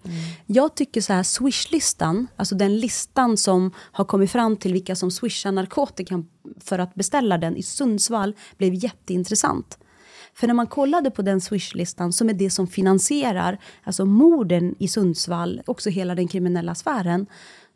[0.47, 5.11] Jag tycker så här, Swish-listan, alltså den listan som har kommit fram till vilka som
[5.11, 6.29] swishar narkotikan
[6.61, 9.79] för att beställa den i Sundsvall, blev jätteintressant.
[10.39, 14.89] För när man kollade på den Swish-listan, som är det som finansierar alltså morden i
[14.89, 17.27] Sundsvall, också hela den kriminella sfären,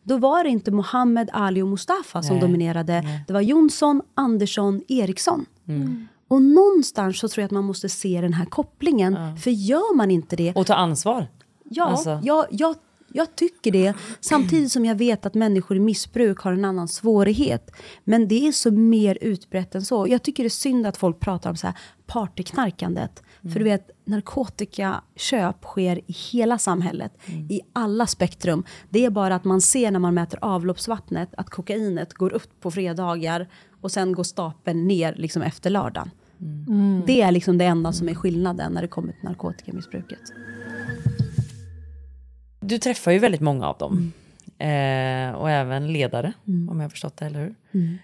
[0.03, 3.05] då var det inte Mohammed, Ali och Mustafa som Nej, dominerade.
[3.27, 5.47] Det var Jonsson, Andersson, Eriksson.
[5.69, 6.09] Mm.
[6.29, 9.37] Och någonstans så tror jag att man måste se den här kopplingen.
[9.37, 10.57] För gör man inte det...
[10.57, 11.27] Och ta ansvar.
[11.65, 12.21] Ja, Alltså.
[12.23, 12.77] jag, jag,
[13.13, 13.95] jag tycker det.
[14.21, 17.71] Samtidigt som jag vet att människor i missbruk har en annan svårighet.
[18.05, 20.09] Men det är så mer utbrett än så.
[20.09, 21.77] Jag tycker det är synd att folk pratar om så här
[22.13, 23.23] partyknarkandet.
[23.43, 27.13] För du vet, narkotikaköp sker i hela samhället.
[27.49, 28.65] I alla spektrum.
[28.91, 32.71] Det är bara att man ser när man mäter avloppsvattnet att kokainet går upp på
[32.71, 33.49] fredagar
[33.81, 36.11] och sen går stapeln ner liksom efter lördagen.
[36.69, 37.03] Mm.
[37.07, 40.21] Det är liksom det enda som är skillnaden när det kommer till narkotikamissbruket.
[42.61, 44.13] Du träffar ju väldigt många av dem.
[44.59, 47.55] Eh, och även ledare, om jag har förstått det, eller hur?
[47.73, 47.99] Mm.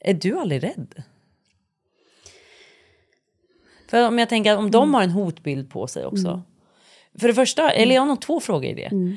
[0.00, 1.02] Är du aldrig rädd?
[3.92, 6.28] För om jag tänker om de har en hotbild på sig också.
[6.28, 6.40] Mm.
[7.18, 9.16] För det första, eller jag har nog två frågor i det.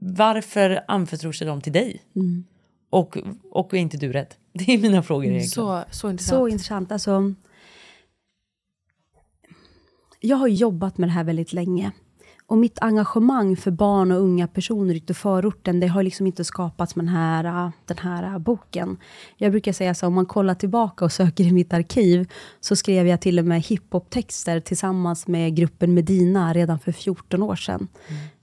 [0.00, 2.02] Varför anförtror sig de till dig?
[2.16, 2.44] Mm.
[2.90, 3.18] Och,
[3.50, 4.34] och är inte du rädd?
[4.52, 5.50] Det är mina frågor egentligen.
[5.50, 6.38] Så, så intressant.
[6.38, 6.92] Så intressant.
[6.92, 7.34] Alltså,
[10.20, 11.92] jag har jobbat med det här väldigt länge.
[12.48, 16.44] Och mitt engagemang för barn och unga personer ute i förorten, det har liksom inte
[16.44, 18.96] skapats med den här, den här boken.
[19.36, 22.28] Jag brukar säga så, om man kollar tillbaka och söker i mitt arkiv,
[22.60, 27.56] så skrev jag till och med hiphop-texter tillsammans med gruppen Medina redan för 14 år
[27.56, 27.88] sedan.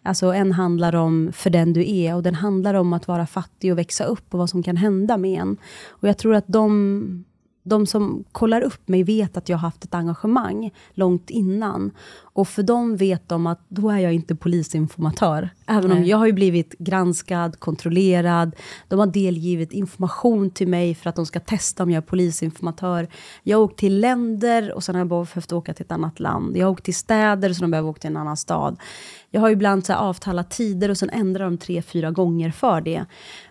[0.03, 3.71] Alltså en handlar om för den du är och den handlar om att vara fattig
[3.71, 5.57] och växa upp och vad som kan hända med en.
[5.89, 7.25] Och jag tror att de
[7.63, 11.91] de som kollar upp mig vet att jag har haft ett engagemang långt innan.
[12.21, 15.49] Och för dem vet de att då är jag inte polisinformatör.
[15.67, 16.09] Även om Nej.
[16.09, 18.55] jag har blivit granskad, kontrollerad.
[18.87, 23.07] De har delgivit information till mig för att de ska testa om jag är polisinformatör.
[23.43, 26.57] Jag har åkt till länder och sen har jag behövt åka till ett annat land.
[26.57, 28.77] Jag har åkt till städer har jag behövt åka till en annan stad.
[29.35, 33.05] Jag har ibland så avtalat tider och sen ändrar de tre, fyra gånger för det.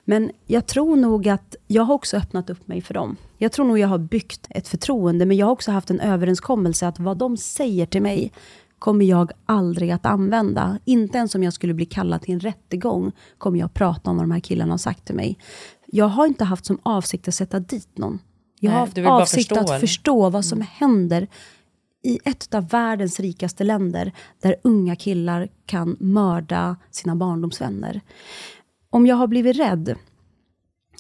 [0.05, 3.17] Men jag tror nog att jag har också öppnat upp mig för dem.
[3.39, 6.89] Jag tror nog jag har byggt ett förtroende, men jag har också haft en överenskommelse
[6.89, 8.33] att vad de säger till mig
[8.79, 10.79] kommer jag aldrig att använda.
[10.85, 14.25] Inte ens om jag skulle bli kallad till en rättegång kommer jag prata om vad
[14.25, 15.39] de här killarna har sagt till mig.
[15.87, 18.19] Jag har inte haft som avsikt att sätta dit någon.
[18.61, 19.79] Jag har haft avsikt förstå, att eller?
[19.79, 21.29] förstå vad som händer
[22.03, 28.01] i ett av världens rikaste länder där unga killar kan mörda sina barndomsvänner.
[28.91, 29.95] Om jag har blivit rädd?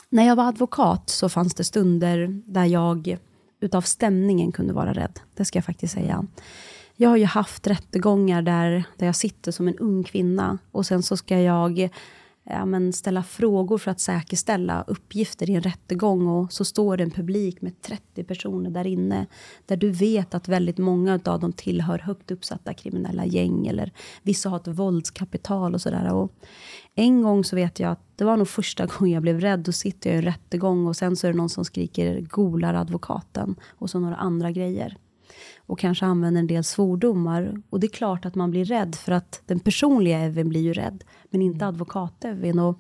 [0.09, 3.19] När jag var advokat så fanns det stunder där jag
[3.61, 5.21] utav stämningen kunde vara rädd.
[5.37, 6.27] Det ska jag faktiskt säga.
[6.97, 11.03] Jag har ju haft rättegångar där, där jag sitter som en ung kvinna och sen
[11.03, 11.89] så ska jag
[12.45, 17.03] ja, men ställa frågor för att säkerställa uppgifter i en rättegång och så står det
[17.03, 19.27] en publik med 30 personer där inne
[19.67, 24.49] där du vet att väldigt många av dem tillhör högt uppsatta kriminella gäng eller vissa
[24.49, 26.29] har ett våldskapital och sådär.
[26.95, 29.61] En gång så vet jag att det var nog första gången jag blev rädd.
[29.61, 32.75] Då sitter jag i en rättegång och sen så är det någon som skriker golar
[32.75, 34.97] advokaten och så några andra grejer
[35.67, 37.63] och kanske använder en del svordomar.
[37.71, 40.73] Och det är klart att man blir rädd för att den personliga Evin blir ju
[40.73, 42.59] rädd, men inte advokat-Evin.
[42.59, 42.79] Och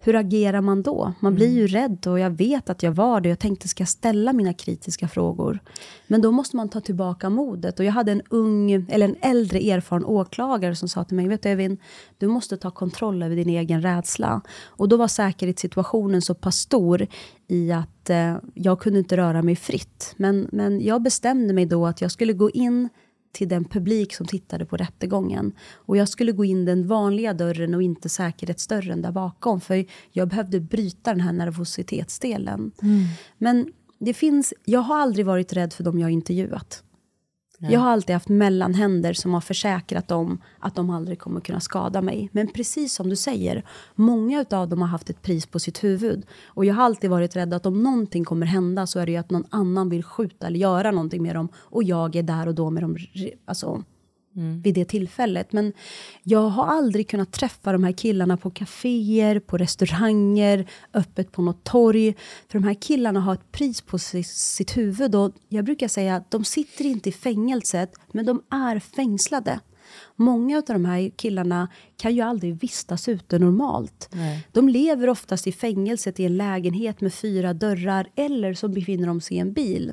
[0.00, 1.12] hur agerar man då?
[1.20, 3.28] Man blir ju rädd och jag vet att jag var det.
[3.28, 5.58] Jag tänkte, ska jag ställa mina kritiska frågor?
[6.06, 7.78] Men då måste man ta tillbaka modet.
[7.78, 11.42] Och jag hade en ung, eller en äldre erfaren åklagare som sa till mig, vet
[11.42, 11.78] du Evin,
[12.18, 14.40] du måste ta kontroll över din egen rädsla.
[14.66, 17.06] Och då var säkerhetssituationen så pass stor
[17.46, 20.14] i att eh, jag kunde inte röra mig fritt.
[20.16, 22.88] Men, men jag bestämde mig då att jag skulle gå in
[23.32, 25.52] till den publik som tittade på rättegången.
[25.74, 29.60] Och jag skulle gå in den vanliga dörren och inte säkerhetsdörren där bakom.
[29.60, 32.72] För jag behövde bryta den här nervositetsdelen.
[32.82, 33.04] Mm.
[33.38, 36.82] Men det finns, jag har aldrig varit rädd för dem jag intervjuat.
[37.60, 37.72] Nej.
[37.72, 42.02] Jag har alltid haft mellanhänder som har försäkrat dem att de aldrig kommer kunna skada
[42.02, 42.28] mig.
[42.32, 46.26] Men precis som du säger, många av dem har haft ett pris på sitt huvud.
[46.46, 49.18] Och jag har alltid varit rädd att om någonting kommer hända så är det ju
[49.18, 51.48] att någon annan vill skjuta eller göra någonting med dem.
[51.54, 52.96] Och jag är där och då med dem
[53.44, 53.84] alltså,
[54.62, 55.52] vid det tillfället.
[55.52, 55.72] Men
[56.22, 61.64] jag har aldrig kunnat träffa de här killarna på kaféer, på restauranger, öppet på något
[61.64, 62.14] torg.
[62.48, 66.16] För de här killarna har ett pris på si- sitt huvud och jag brukar säga
[66.16, 69.60] att de sitter inte i fängelset, men de är fängslade.
[70.16, 74.08] Många av de här killarna kan ju aldrig vistas ute normalt.
[74.12, 74.46] Nej.
[74.52, 79.20] De lever oftast i fängelset i en lägenhet med fyra dörrar eller så befinner de
[79.20, 79.92] sig i en bil.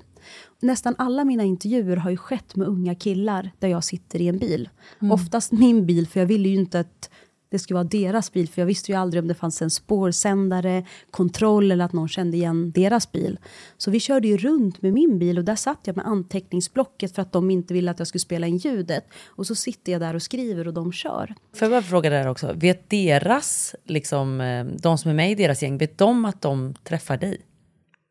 [0.61, 4.37] Nästan alla mina intervjuer har ju skett med unga killar där jag sitter i en
[4.37, 4.69] bil.
[5.01, 5.11] Mm.
[5.11, 7.09] Oftast min bil, för jag ville ju inte att
[7.49, 10.85] det skulle vara deras bil, för jag visste ju aldrig om det fanns en spårsändare,
[11.11, 13.39] kontroll eller att någon kände igen deras bil.
[13.77, 17.21] Så vi körde ju runt med min bil och där satt jag med anteckningsblocket för
[17.21, 19.05] att de inte ville att jag skulle spela in ljudet.
[19.25, 21.35] Och så sitter jag där och skriver och de kör.
[21.53, 25.35] Får jag bara fråga där också, vet deras, liksom, eh, de som är med i
[25.35, 27.41] deras gäng, vet de att de träffar dig?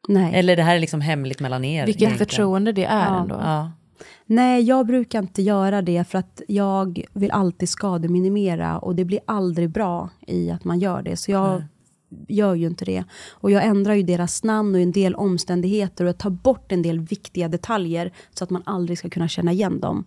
[0.08, 0.34] Nej.
[0.34, 1.86] Eller det här är liksom hemligt mellan er?
[1.86, 2.28] Vilket egentligen?
[2.28, 3.20] förtroende det är Ja.
[3.22, 3.34] ändå.
[3.34, 3.72] Ja.
[4.26, 9.20] Nej, jag brukar inte göra det för att jag vill alltid skademinimera och det blir
[9.26, 11.16] aldrig bra i att man gör det.
[11.16, 11.62] Så jag
[12.28, 13.04] gör ju inte det.
[13.30, 16.82] Och jag ändrar ju deras namn och en del omständigheter och jag tar bort en
[16.82, 20.04] del viktiga detaljer så att man aldrig ska kunna känna igen dem.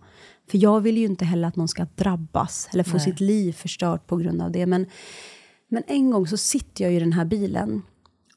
[0.50, 3.00] För jag vill ju inte heller att någon ska drabbas eller få Nej.
[3.00, 4.66] sitt liv förstört på grund av det.
[4.66, 4.86] Men,
[5.68, 7.82] men en gång så sitter jag i den här bilen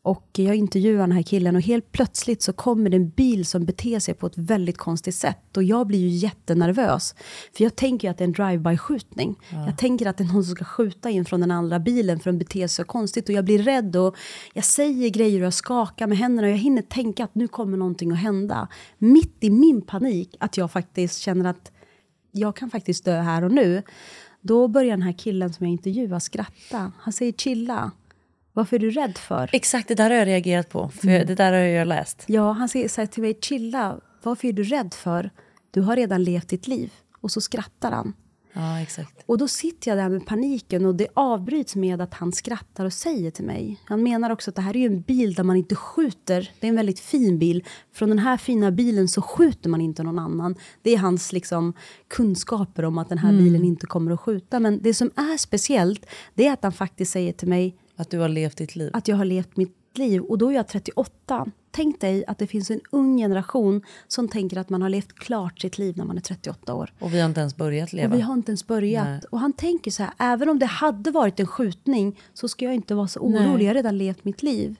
[0.04, 3.66] och jag intervjuar den här killen och helt plötsligt så kommer det en bil som
[3.66, 5.58] beter sig på ett väldigt konstigt sätt.
[5.58, 7.16] Och jag blir ju jättenervös.
[7.58, 9.36] För jag tänker ju att det är en drive-by-skjutning.
[9.49, 12.32] Jag tänker att det är någon som ska skjuta in från den andra bilen för
[12.32, 13.30] den beter sig så konstigt.
[13.30, 14.16] Och jag blir rädd och
[14.54, 16.47] jag säger grejer och jag skakar med händerna.
[16.47, 18.68] Och jag hinner tänka att nu kommer någonting att hända.
[18.97, 21.72] Mitt i min panik, att jag faktiskt känner att
[22.32, 23.84] jag kan faktiskt dö här och nu.
[24.41, 26.91] Då börjar den här killen som jag intervjuar skratta.
[26.97, 27.91] Han säger chilla.
[28.54, 29.49] Varför är du rädd för?
[29.54, 30.89] Exakt, det där har jag reagerat på.
[30.89, 31.28] För Mm.
[31.28, 32.24] Det där har jag läst.
[32.28, 35.30] Ja, han säger till mig, chilla, varför är du rädd för?
[35.72, 36.91] Du har redan levt ditt liv.
[37.22, 38.14] Och så skrattar han.
[38.54, 39.24] Ja, exakt.
[39.26, 42.93] Och då sitter jag där med paniken och det avbryts med att han skrattar och
[42.93, 43.80] säger till mig.
[43.86, 46.52] Han menar också att det här är ju en bil där man inte skjuter.
[46.60, 47.64] Det är en väldigt fin bil.
[47.93, 50.56] Från den här fina bilen så skjuter man inte någon annan.
[50.82, 51.74] Det är hans liksom,
[52.08, 53.43] kunskaper om att den här Mm.
[53.43, 54.60] bilen inte kommer att skjuta.
[54.60, 58.20] Men det som är speciellt, det är att han faktiskt säger till mig Att du
[58.20, 58.89] har levt ditt liv.
[58.93, 61.45] att jag har levt mitt liv och då är jag 38.
[61.72, 65.60] Tänk dig att det finns en ung generation som tänker att man har levt klart
[65.60, 66.93] sitt liv när man är 38 år.
[66.99, 68.14] Och vi har inte ens börjat leva.
[68.14, 69.08] Och vi har inte ens börjat.
[69.08, 69.22] Nej.
[69.32, 72.74] Och han tänker så här, även om det hade varit en skjutning så ska jag
[72.74, 73.47] inte vara så Nej.
[73.47, 74.76] orolig, jag har redan levt mitt liv.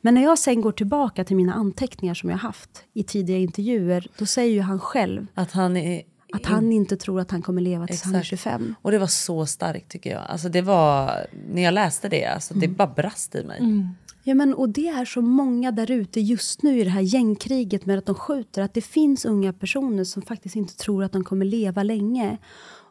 [0.00, 4.06] Men när jag sen går tillbaka till mina anteckningar som jag haft i tidiga intervjuer,
[4.18, 6.02] då säger ju han själv Att han är...
[6.32, 8.42] att han inte tror att han kommer leva tills han är Exakt.
[8.42, 8.74] 25.
[8.82, 10.22] Och det var så starkt tycker jag.
[10.28, 13.86] Alltså det var, när jag läste det, alltså det bara brast i mig.
[14.24, 17.86] Ja, men, och det är så många där ute just nu i det här gängkriget
[17.86, 21.24] med att de skjuter, att det finns unga personer som faktiskt inte tror att de
[21.24, 22.38] kommer leva länge.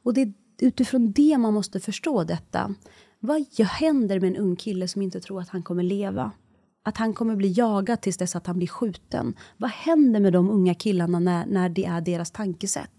[0.04, 2.76] Och det är utifrån det man måste förstå detta.
[3.20, 6.32] Vad händer med en ung kille som inte tror att han kommer leva?
[6.84, 9.34] Att han kommer bli jagad tills dess att han blir skjuten.
[9.58, 12.92] Vad händer med de unga killarna när, när det är deras tankesätt?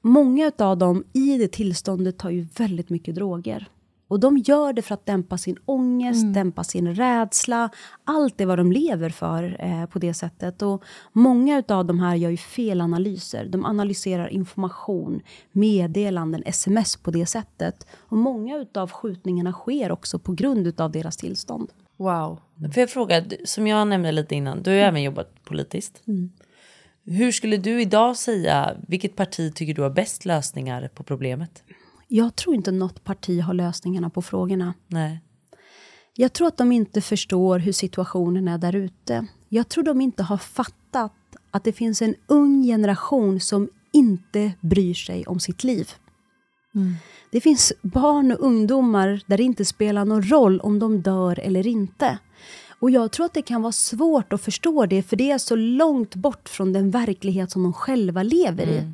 [0.00, 3.68] Många av dem i det tillståndet tar ju väldigt mycket droger.
[4.08, 6.32] Och de gör det för att dämpa sin ångest, Mm.
[6.32, 7.70] dämpa sin rädsla.
[8.04, 10.62] Allt är vad de lever för eh, på det sättet.
[10.62, 10.82] Och
[11.12, 13.46] många av de här gör ju felanalyser.
[13.48, 15.20] De analyserar information,
[15.52, 17.86] meddelanden, sms på det sättet.
[17.96, 21.70] Och många av skjutningarna sker också på grund av deras tillstånd.
[21.96, 22.38] Wow.
[22.60, 26.02] Får jag fråga, som jag nämnde lite innan, du har ju även jobbat politiskt.
[26.08, 26.30] Mm.
[27.04, 31.62] Hur skulle du idag säga, vilket parti tycker du har bäst lösningar på problemet?
[32.08, 34.74] Jag tror inte något parti har lösningarna på frågorna.
[34.86, 35.20] Nej.
[36.16, 39.26] Jag tror att de inte förstår hur situationen är där ute.
[39.48, 41.12] Jag tror de inte har fattat
[41.50, 45.90] att det finns en ung generation som inte bryr sig om sitt liv.
[47.30, 51.66] Det finns barn och ungdomar där det inte spelar någon roll om de dör eller
[51.66, 52.18] inte.
[52.78, 55.56] Och jag tror att det kan vara svårt att förstå det, för det är så
[55.56, 58.92] långt bort från den verklighet som de själva lever i.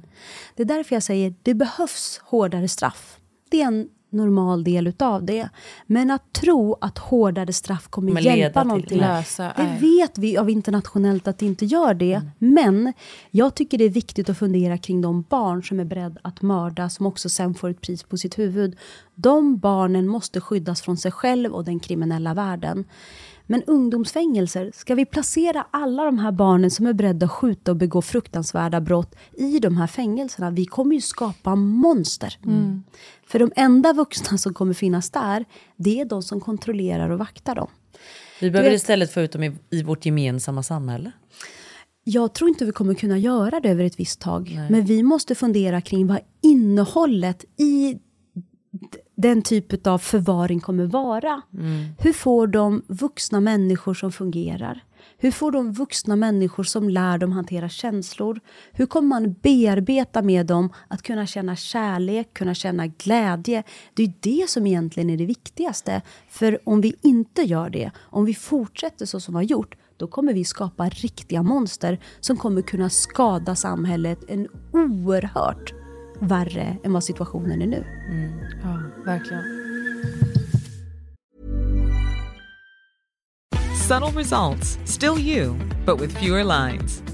[0.54, 3.18] Det är därför jag säger, det behövs hårdare straff.
[3.50, 5.48] Det är en normal del utav det.
[5.86, 10.50] Men att tro att hårdare straff kommer leda hjälpa någonting, Lösa, det vet vi av
[10.50, 12.22] internationellt att det inte gör det.
[12.38, 12.92] Men
[13.30, 16.90] jag tycker det är viktigt att fundera kring de barn som är beredda att mörda,
[16.90, 18.76] som också sen får ett pris på sitt huvud.
[19.14, 22.84] De barnen måste skyddas från sig själv och den kriminella världen.
[23.46, 27.76] Men ungdomsfängelser, ska vi placera alla de här barnen som är beredda att skjuta och
[27.76, 30.50] begå fruktansvärda brott i de här fängelserna?
[30.50, 32.38] Vi kommer ju skapa monster.
[32.44, 32.82] Mm.
[33.26, 35.44] För de enda vuxna som kommer finnas där,
[35.76, 37.68] det är de som kontrollerar och vaktar dem.
[38.40, 41.12] Vi behöver vet- istället få ut dem i, i vårt gemensamma samhälle.
[42.04, 44.60] Jag tror inte vi kommer kunna göra det över ett visst tag.
[44.70, 47.98] Men vi måste fundera kring vad innehållet i
[49.14, 51.42] den typ av förvaring kommer vara.
[51.98, 54.84] Hur får de vuxna människor som fungerar?
[55.18, 58.40] Hur får de vuxna människor som lär dem hantera känslor?
[58.72, 63.62] Hur kommer man bearbeta med dem att kunna känna kärlek, kunna känna glädje?
[63.94, 66.02] Det är det som egentligen är det viktigaste.
[66.28, 70.06] För om vi inte gör det, om vi fortsätter så som vi har gjort, då
[70.06, 75.83] kommer vi skapa riktiga monster som kommer kunna skada samhället en oerhört
[76.26, 77.84] värre än vad situationen är nu.
[78.62, 79.42] Ja, verkligen.
[83.88, 85.54] Subtle results, still you,
[85.86, 87.02] but with fewer lines.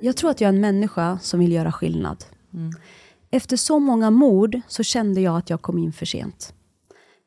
[0.00, 2.24] Jag tror att jag är en människa som vill göra skillnad.
[3.30, 6.54] Efter så många mord så kände jag att jag kom in för sent.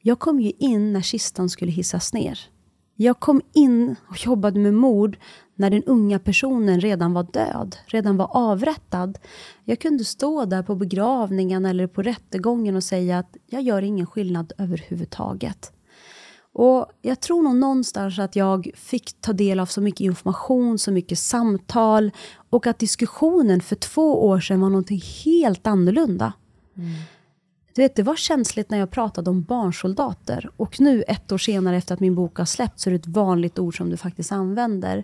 [0.01, 2.39] Jag kom ju in när kistan skulle hissas ner.
[2.95, 5.17] Jag kom in och jobbade med mord
[5.55, 9.19] när den unga personen redan var död, redan var avrättad.
[9.65, 14.05] Jag kunde stå där på begravningen eller på rättegången och säga att jag gör ingen
[14.05, 15.71] skillnad överhuvudtaget.
[16.57, 20.91] Och jag tror nog någonstans att jag fick ta del av så mycket information, så
[20.91, 22.11] mycket samtal
[22.49, 26.33] och att diskussionen för två år sedan var någonting helt annorlunda.
[26.77, 26.91] Mm.
[27.77, 31.77] Du vet, det var känsligt när jag pratade om barnsoldater och nu ett år senare
[31.77, 34.31] efter att min bok har släppts så är det ett vanligt ord som du faktiskt
[34.31, 35.03] använder.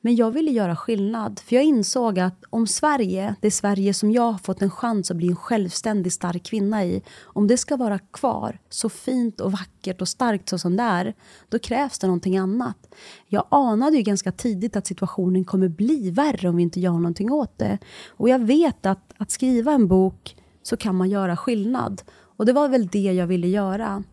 [0.00, 4.32] Men jag ville göra skillnad, för jag insåg att om Sverige, det Sverige som jag
[4.32, 7.98] har fått en chans att bli en självständig stark kvinna i, om det ska vara
[7.98, 11.14] kvar så fint och vackert och starkt så som det är,
[11.48, 12.94] då krävs det någonting annat.
[13.26, 17.32] Jag anade ju ganska tidigt att situationen kommer bli värre om vi inte gör någonting
[17.32, 17.78] åt det.
[18.08, 22.02] Och jag vet att, att skriva en bok så kan man göra skillnad.
[22.36, 24.04] Och det var väl det jag ville göra.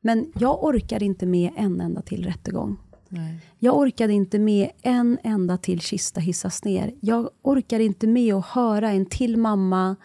[0.00, 2.76] Men jag orkade inte med en enda till rättegång.
[3.08, 3.38] Nej.
[3.58, 6.94] Jag orkade inte med en enda till kista hissas ner.
[7.00, 9.96] Jag orkade inte med att höra en till mamma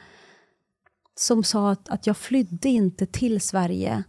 [1.15, 4.03] som sa att, att jag flydde inte till Sverige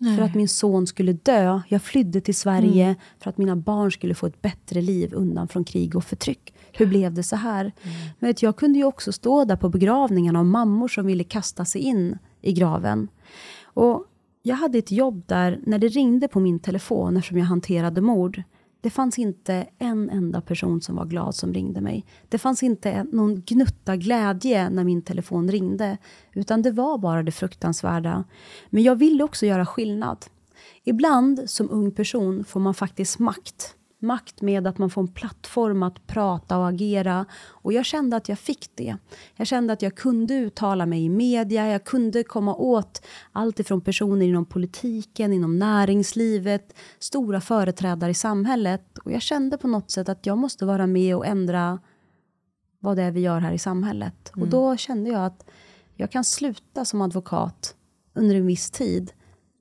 [0.00, 0.16] Nej.
[0.16, 1.60] för att min son skulle dö.
[1.68, 2.96] Jag flydde till Sverige Mm.
[3.18, 6.54] för att mina barn skulle få ett bättre liv undan från krig och förtryck.
[6.76, 7.72] Hur blev det så här?
[8.18, 11.64] Men vet, jag kunde ju också stå där på begravningarna och mammor som ville kasta
[11.64, 13.08] sig in i graven.
[13.64, 14.04] Och
[14.42, 18.42] jag hade ett jobb där, när det ringde på min telefon eftersom jag hanterade mord,
[18.80, 22.06] det fanns inte en enda person som var glad som ringde mig.
[22.28, 25.98] Det fanns inte någon gnutta glädje när min telefon ringde,
[26.32, 28.24] utan det var bara det fruktansvärda.
[28.70, 30.26] Men jag ville också göra skillnad.
[30.84, 33.75] Ibland som ung person får man faktiskt makt.
[33.98, 37.26] Makt med att man får en plattform att prata och agera.
[37.48, 38.96] Och jag kände att jag fick det.
[39.36, 43.80] Jag kände att jag kunde uttala mig i media, jag kunde komma åt allt ifrån
[43.80, 48.98] personer inom politiken, inom näringslivet, stora företrädare i samhället.
[48.98, 51.78] Och jag kände på något sätt att jag måste vara med och ändra
[52.80, 54.28] vad det är vi gör här i samhället.
[54.30, 54.50] Och Mm.
[54.50, 55.44] då kände jag att
[55.94, 57.74] jag kan sluta som advokat
[58.14, 59.12] under en viss tid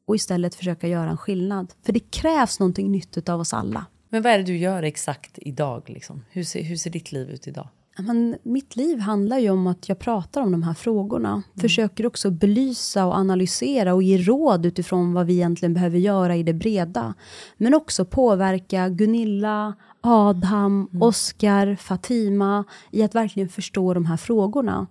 [0.08, 1.74] och istället försöka göra en skillnad.
[1.86, 3.86] För det krävs någonting nytt av oss alla.
[4.16, 5.84] Men vad är det du gör exakt idag?
[5.90, 6.26] Liksom?
[6.30, 7.68] Hur, ser, hur ser ditt liv ut idag?
[7.98, 11.44] Men mitt liv handlar ju om att jag pratar om de här frågorna.
[11.62, 16.44] Försöker också belysa och analysera och ge råd utifrån vad vi egentligen behöver göra i
[16.44, 17.14] det breda.
[17.58, 24.88] Men också påverka Gunilla, Adam, Oskar, Fatima i att verkligen förstå de här frågorna.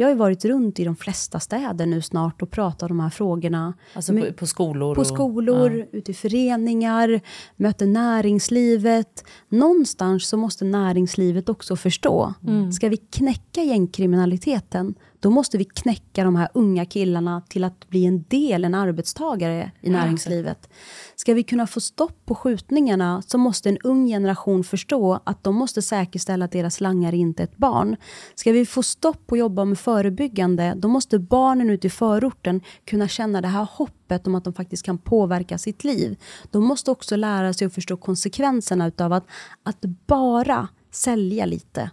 [0.00, 3.00] Jag har ju varit runt i de flesta städer nu snart och pratat om de
[3.00, 3.74] här frågorna.
[3.94, 4.94] Alltså på, på skolor?
[4.94, 5.98] på och- skolor, ja.
[5.98, 7.20] ute i föreningar,
[7.56, 9.24] möter näringslivet.
[9.48, 12.34] Någonstans så måste näringslivet också förstå.
[12.46, 12.72] Mm.
[12.72, 18.06] Ska vi knäcka gängkriminaliteten, då måste vi knäcka de här unga killarna till att bli
[18.06, 20.68] en del, en arbetstagare i näringslivet.
[21.16, 25.54] Ska vi kunna få stopp på skjutningarna så måste en ung generation förstå att de
[25.54, 27.96] måste säkerställa att deras langare inte är ett barn.
[28.34, 32.60] Ska vi få stopp på att jobba med förebyggande, då måste barnen ute i förorten
[32.84, 36.16] kunna känna det här hoppet om att de faktiskt kan påverka sitt liv.
[36.50, 39.26] De måste också lära sig att förstå konsekvenserna utav att,
[39.62, 41.90] att bara sälja lite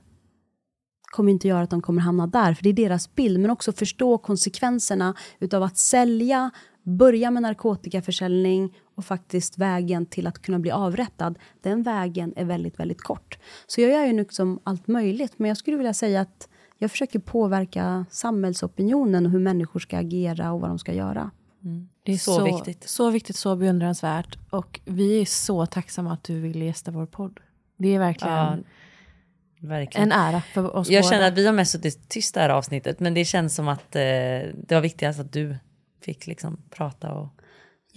[1.16, 3.72] kommer inte göra att de kommer hamna där, för det är deras bild, men också
[3.72, 6.52] förstå konsekvenserna utav att sälja,
[6.84, 12.80] börja med narkotikaförsäljning och faktiskt vägen till att kunna bli avrättad, den vägen är väldigt,
[12.80, 13.38] väldigt kort.
[13.68, 17.20] Så jag gör ju liksom allt möjligt, men jag skulle vilja säga att jag försöker
[17.20, 21.32] påverka samhällsopinionen och hur människor ska agera och vad de ska göra.
[22.04, 22.90] Det är Så så, viktigt.
[22.90, 24.38] Så viktigt, så beundransvärt.
[24.50, 27.40] Och vi är så tacksamma att du ville gästa vår podd.
[27.78, 28.58] Det är verkligen Ja,
[29.68, 30.12] verkligen.
[30.12, 31.12] en ära för oss Jag båda.
[31.12, 33.96] känner att vi har mest suttit tysta det här avsnittet, men det känns som att
[33.96, 35.56] eh, det var viktigast att du
[36.02, 37.28] fick liksom prata och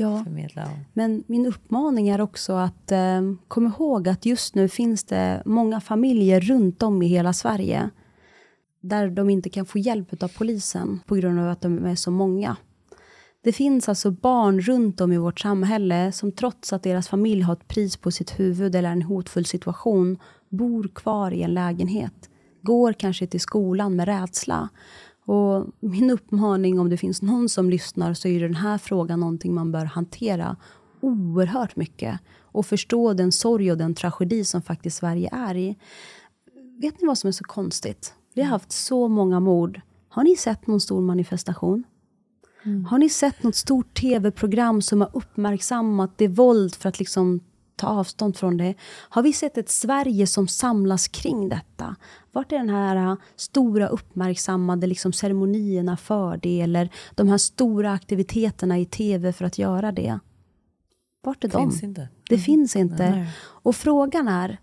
[0.00, 0.24] Ja.
[0.24, 0.62] förmedla.
[0.62, 0.78] Och...
[0.92, 5.80] Men min uppmaning är också att eh, kom ihåg att just nu finns det många
[5.80, 7.90] familjer runt om i hela Sverige
[8.80, 12.10] där de inte kan få hjälp av polisen på grund av att de är så
[12.10, 12.56] många.
[13.44, 17.52] Det finns alltså barn runt om i vårt samhälle som trots att deras familj har
[17.52, 22.30] ett pris på sitt huvud eller en hotfull situation bor kvar i en lägenhet.
[22.62, 24.68] Går kanske till skolan med rädsla.
[25.24, 29.54] Och min uppmaning om det finns någon som lyssnar så är den här frågan någonting
[29.54, 30.56] man bör hantera
[31.00, 35.76] oerhört mycket och förstå den sorg och den tragedi som faktiskt Sverige är i.
[36.80, 38.14] Vet ni vad som är så konstigt?
[38.34, 39.80] Vi har haft så många mord.
[40.08, 41.84] Har ni sett någon stor manifestation?
[42.88, 47.40] Har ni sett något stort tv-program som har uppmärksammat det våld för att liksom
[47.78, 48.74] ta avstånd från det?
[49.08, 51.96] Har vi sett ett Sverige som samlas kring detta?
[52.32, 56.60] Vart är den här äh, stora uppmärksammade liksom ceremonierna för det?
[56.60, 60.18] Eller de här stora aktiviteterna i tv för att göra det?
[61.24, 61.86] Vart är Finns de?
[61.86, 62.08] inte.
[62.28, 63.10] Det finns inte.
[63.10, 63.30] Nej.
[63.38, 64.58] Och frågan är,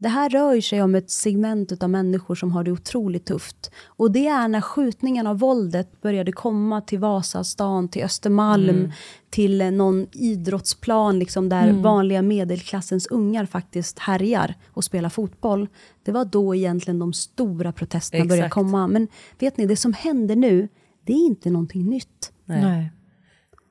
[0.00, 3.70] det här rör sig om ett segment av människor som har det otroligt tufft.
[3.86, 8.92] Och det är när skjutningarna och våldet började komma till Vasastan, till Östermalm, Mm.
[9.30, 11.82] till eh, någon idrottsplan liksom, där Mm.
[11.82, 15.68] vanliga medelklassens ungar faktiskt härjar och spelar fotboll.
[16.02, 18.54] Det var då egentligen de stora protesterna började Exakt.
[18.54, 18.86] komma.
[18.86, 20.68] Men vet ni, det som händer nu,
[21.04, 22.32] det är inte någonting nytt.
[22.44, 22.62] Nej.
[22.62, 22.92] Nej.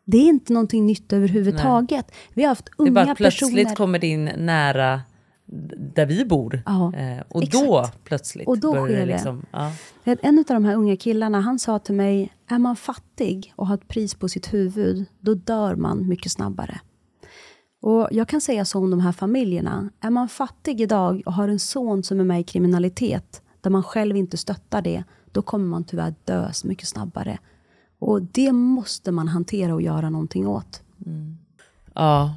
[0.06, 2.12] Det är inte någonting nytt överhuvudtaget.
[2.34, 3.76] Vi har haft Det är unga bara att plötsligt personer...
[3.76, 5.02] kommer det in nära
[5.96, 6.64] där vi bor.
[6.66, 7.66] Ja, eh, och exakt.
[7.66, 9.46] då plötsligt Och då sker det liksom...
[9.52, 9.72] Ja.
[10.04, 13.76] En av de här unga killarna, han sa till mig, är man fattig och har
[13.76, 16.80] ett pris på sitt huvud, då dör man mycket snabbare.
[17.82, 19.90] Och jag kan säga så om de här familjerna.
[20.00, 23.84] Är man fattig idag och har en son som är med i kriminalitet, där man
[23.84, 27.38] själv inte stöttar det, då kommer man tyvärr dö mycket snabbare.
[28.00, 30.84] Och det måste man hantera och göra någonting åt.
[31.94, 32.36] Ja.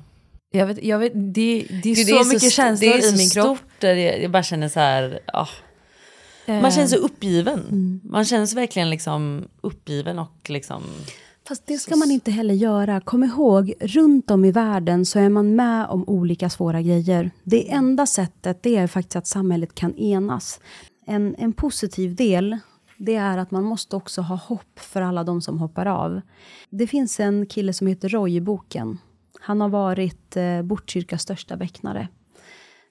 [0.52, 3.16] Jag vet, jag vet, det, det är Gud, så mycket känslor det är i så
[3.16, 3.58] min kropp.
[3.58, 5.48] Stort där jag, jag bara känner så här, ja.
[6.46, 6.62] Eh.
[6.62, 8.00] Man känner sig uppgiven.
[8.04, 10.82] Man känner sig verkligen liksom uppgiven och liksom...
[11.48, 13.00] Fast det ska man inte heller göra.
[13.00, 17.30] Kom ihåg, runt om i världen så är man med om olika svåra grejer.
[17.44, 20.60] Det enda sättet det är faktiskt att samhället kan enas.
[21.06, 22.58] En, en positiv del
[22.96, 26.20] det är att man måste också ha hopp för alla de som hoppar av.
[26.70, 28.98] Det finns en kille som heter Roy i boken.
[29.40, 32.08] Han har varit eh, Botkyrkas största väcknare.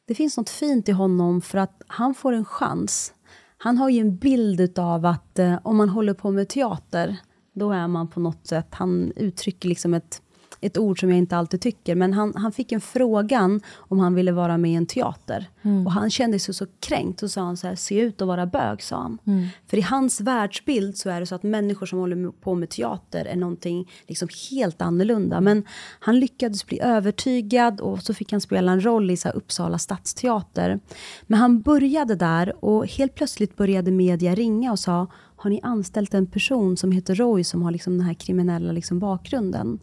[0.08, 3.14] Det finns något fint i honom för att han får en chans.
[3.58, 7.18] Han har ju en bild av att eh, om man håller på med teater,
[7.54, 10.22] då är man på något sätt, han uttrycker liksom ett,
[10.62, 14.16] ett ord som jag inte alltid tycker, men han, han fick en frågan om han
[14.16, 15.50] ville vara med i en teater.
[15.62, 15.86] Mm.
[15.86, 18.46] Och han kände sig så kränkt och sa han så här, se ut att vara
[18.46, 19.18] bög, sa han.
[19.28, 19.48] Mm.
[19.68, 23.26] För i hans världsbild så är det så att människor som håller på med teater
[23.26, 25.42] är någonting liksom helt annorlunda.
[25.42, 25.64] Men
[26.00, 30.80] han lyckades bli övertygad och så fick han spela en roll i så Uppsala stadsteater.
[31.28, 36.14] Men han började där och helt plötsligt började media ringa och sa har ni anställt
[36.14, 39.80] en person som heter Roy som har liksom den här kriminella liksom bakgrunden?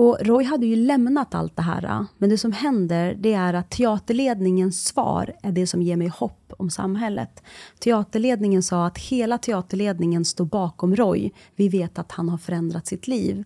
[0.00, 2.06] Och Roy hade ju lämnat allt det här.
[2.18, 6.52] Men det som händer det är att teaterledningens svar är det som ger mig hopp
[6.58, 7.42] om samhället.
[7.78, 11.30] Teaterledningen sa att hela teaterledningen står bakom Roy.
[11.56, 13.44] Vi vet att han har förändrat sitt liv.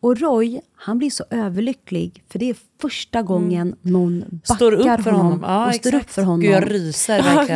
[0.00, 5.02] Och Roy, han blir så överlycklig för det är första gången någon backar Står upp
[5.02, 5.40] för honom, honom.
[5.42, 6.04] Ja, och står exakt.
[6.04, 6.40] upp för honom.
[6.40, 7.48] Gud, jag ryser verkligen.
[7.48, 7.54] Jag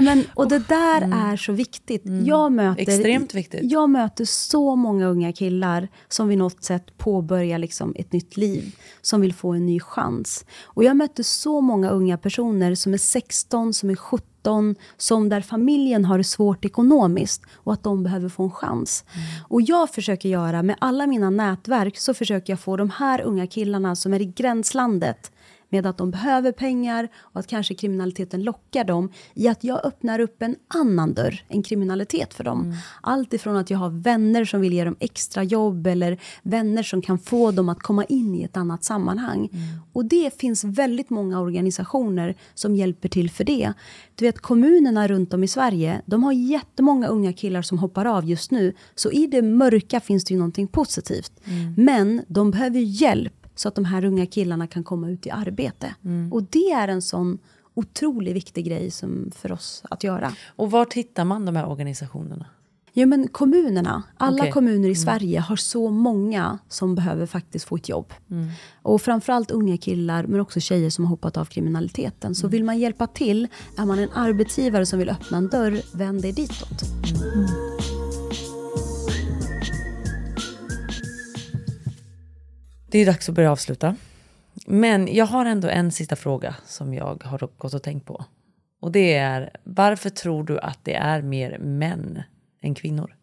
[0.00, 2.02] men, och det där är så viktigt.
[2.24, 3.60] Jag möter, Extremt viktigt.
[3.62, 8.76] Jag möter så många unga killar som vid något sätt påbörjar liksom ett nytt liv,
[9.02, 10.44] som vill få en ny chans.
[10.64, 15.40] Och jag möter så många unga personer som är 16, som är 17, som där
[15.40, 19.04] familjen har det svårt ekonomiskt och att de behöver få en chans.
[19.48, 23.46] Och jag försöker göra, med alla mina nätverk, så försöker jag få de här unga
[23.46, 25.32] killarna som är i gränslandet
[25.68, 30.18] med att de behöver pengar och att kanske kriminaliteten lockar dem i att jag öppnar
[30.18, 32.74] upp en annan dörr än kriminalitet för dem.
[33.02, 37.02] Allt ifrån att jag har vänner som vill ge dem extra jobb eller vänner som
[37.02, 39.48] kan få dem att komma in i ett annat sammanhang.
[39.92, 43.72] Och det finns väldigt många organisationer som hjälper till för det.
[44.14, 48.24] Du vet kommunerna runt om i Sverige, de har jättemånga unga killar som hoppar av
[48.24, 48.74] just nu.
[48.94, 51.32] Så i det mörka finns det ju någonting positivt.
[51.76, 55.94] Men de behöver hjälp så att de här unga killarna kan komma ut i arbete.
[56.30, 57.38] Och det är en sån
[57.74, 60.32] otroligt viktig grej som för oss att göra.
[60.56, 62.46] Och var hittar man de här organisationerna?
[62.98, 64.52] Ja, men kommunerna, alla Okej.
[64.52, 64.94] kommuner i Mm.
[64.94, 68.12] Sverige har så många som behöver faktiskt få ett jobb.
[68.30, 68.48] Mm.
[68.82, 72.34] Och framförallt unga killar, men också tjejer som har hoppat av kriminaliteten.
[72.34, 73.48] Så vill man hjälpa till,
[73.78, 76.82] är man en arbetsgivare som vill öppna en dörr, vänd dig ditåt.
[82.90, 83.96] Det är dags att börja avsluta.
[84.66, 88.24] Men jag har ändå en sista fråga som jag har gått och tänkt på.
[88.80, 92.22] Och det är, varför tror du att det är mer män
[92.62, 93.16] än kvinnor?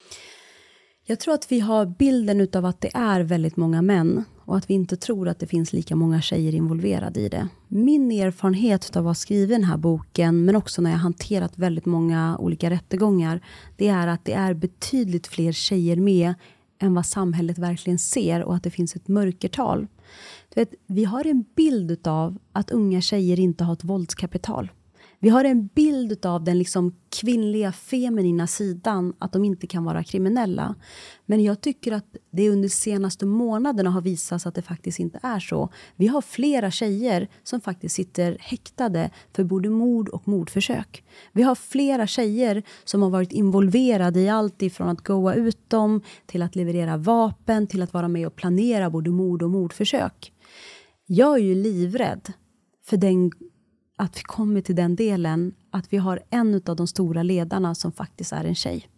[1.05, 4.69] Jag tror att vi har bilden utav att det är väldigt många män och att
[4.69, 7.47] vi inte tror att det finns lika många tjejer involverade i det.
[7.67, 11.85] Min erfarenhet av att ha skrivit den här boken, men också när jag hanterat väldigt
[11.85, 13.41] många olika rättegångar,
[13.77, 16.33] det är att det är betydligt fler tjejer med
[16.79, 19.87] än vad samhället verkligen ser och att det finns ett mörkertal.
[20.53, 24.71] Du vet, vi har en bild av att unga tjejer inte har ett våldskapital.
[25.23, 30.03] Vi har en bild av den liksom kvinnliga feminina sidan, att de inte kan vara
[30.03, 30.75] kriminella.
[31.25, 35.19] Men jag tycker att det under de senaste månaderna har visats att det faktiskt inte
[35.23, 35.69] är så.
[35.95, 41.03] Vi har flera tjejer som faktiskt sitter häktade för både mord och mordförsök.
[41.31, 46.01] Vi har flera tjejer som har varit involverade i allt ifrån att goa ut dem
[46.25, 50.33] till att leverera vapen, till att vara med och planera både mord och mordförsök.
[51.05, 52.33] Jag är ju livrädd
[52.85, 53.31] för den
[53.95, 57.91] att vi kommer till den delen att vi har en av de stora ledarna som
[57.91, 58.89] faktiskt är en tjej.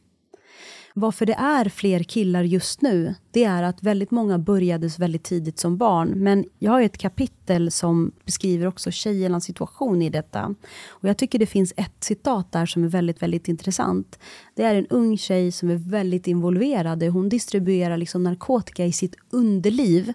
[0.98, 5.60] Varför det är fler killar just nu, det är att väldigt många började väldigt tidigt
[5.60, 6.10] som barn.
[6.10, 10.56] Men jag har ett kapitel som beskriver också tjejernas situation i detta.
[10.88, 14.20] Och jag tycker det finns ett citat där som är väldigt, väldigt intressant.
[14.56, 17.04] Det är en ung tjej som är väldigt involverad.
[17.04, 20.14] Hon distribuerar liksom narkotika i sitt underliv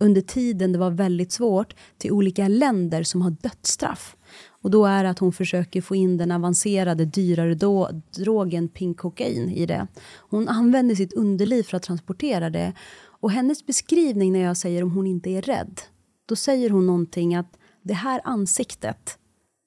[0.00, 4.16] under tiden det var väldigt svårt till olika länder som har dödsstraff.
[4.62, 8.98] Och då är det att hon försöker få in den avancerade, dyrare då, drogen pink
[8.98, 9.86] kokain i det.
[10.30, 12.72] Hon använder sitt underliv för att transportera det.
[13.20, 15.80] Och hennes beskrivning när jag säger om hon inte är rädd,
[16.26, 19.18] då säger hon någonting att det här ansiktet,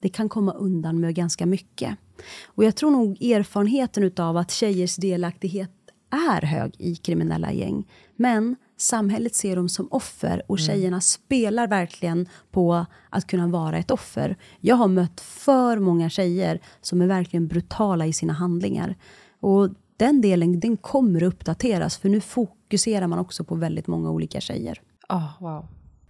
[0.02, 1.98] det kan komma undan med ganska mycket.
[2.46, 5.70] Och jag tror nog erfarenheten utav att tjejers delaktighet
[6.10, 7.88] är hög i kriminella gäng.
[8.16, 10.66] Men samhället ser dem som offer och Mm.
[10.66, 14.36] tjejerna spelar verkligen på att kunna vara ett offer.
[14.60, 18.96] Jag har mött för många tjejer som är verkligen brutala i sina handlingar.
[19.40, 24.10] Och den delen den kommer att uppdateras för nu fokuserar man också på väldigt många
[24.10, 24.80] olika tjejer.
[25.08, 25.66] Oh, wow.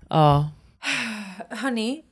[0.09, 0.51] Ja.
[1.51, 2.03] Hörni,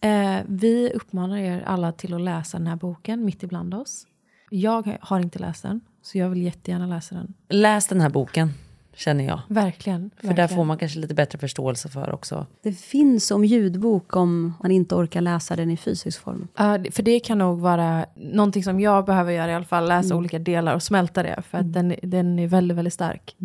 [0.00, 4.06] eh, vi uppmanar er alla till att läsa den här boken, Mitt ibland oss.
[4.50, 7.34] Jag har inte läst den, så jag vill jättegärna läsa den.
[7.48, 8.50] Läs den här boken,
[8.94, 9.40] känner jag.
[9.48, 10.10] Verkligen.
[10.16, 10.48] För där verkligen.
[10.56, 12.46] får man kanske lite bättre förståelse för också.
[12.62, 16.48] Det finns som ljudbok om man inte orkar läsa den i fysisk form.
[16.56, 19.88] Ja, det- för det kan nog vara någonting som jag behöver göra i alla fall,
[19.88, 20.18] läsa Mm.
[20.18, 23.36] olika delar och smälta det, för att den, den är väldigt, väldigt stark.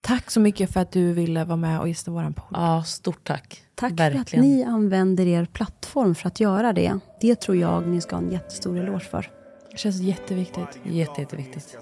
[0.00, 2.46] Tack så mycket för att du ville vara med och gästa våran podd.
[2.52, 3.62] Ja, stort tack.
[3.74, 4.44] Tack för Verkligen.
[4.44, 6.98] att ni använder er plattform för att göra det.
[7.20, 9.30] Det tror jag ni ska ha en jättestor eloge för.
[9.76, 10.78] Det känns jätteviktigt.
[10.84, 11.76] Jätte, jätteviktigt.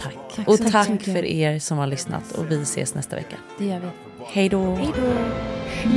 [0.00, 0.14] Tack.
[0.36, 1.12] Tack och tack mycket.
[1.14, 3.36] för er som har lyssnat och vi ses nästa vecka.
[3.58, 3.88] Det gör vi.
[4.26, 4.78] Hej då.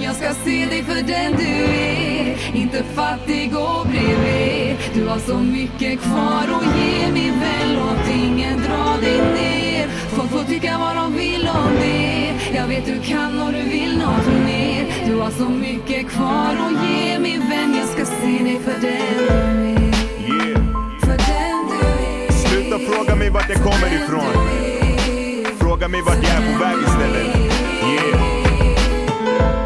[0.04, 5.38] Jag ska se dig för den du är Inte fattig och bredvid Du har så
[5.38, 10.96] mycket kvar att ge min vän Låt ingen dra dig ner Folk får tycka vad
[10.96, 15.32] de vill om det Jag vet du kan och du vill något mer Du har
[15.32, 19.97] så mycket kvar att ge min vän Jag ska se dig för den du är
[23.28, 24.34] mig vart jag kommer ifrån.
[25.60, 27.28] Fråga mig vart jag är på väg istället.
[27.84, 28.28] Yeah.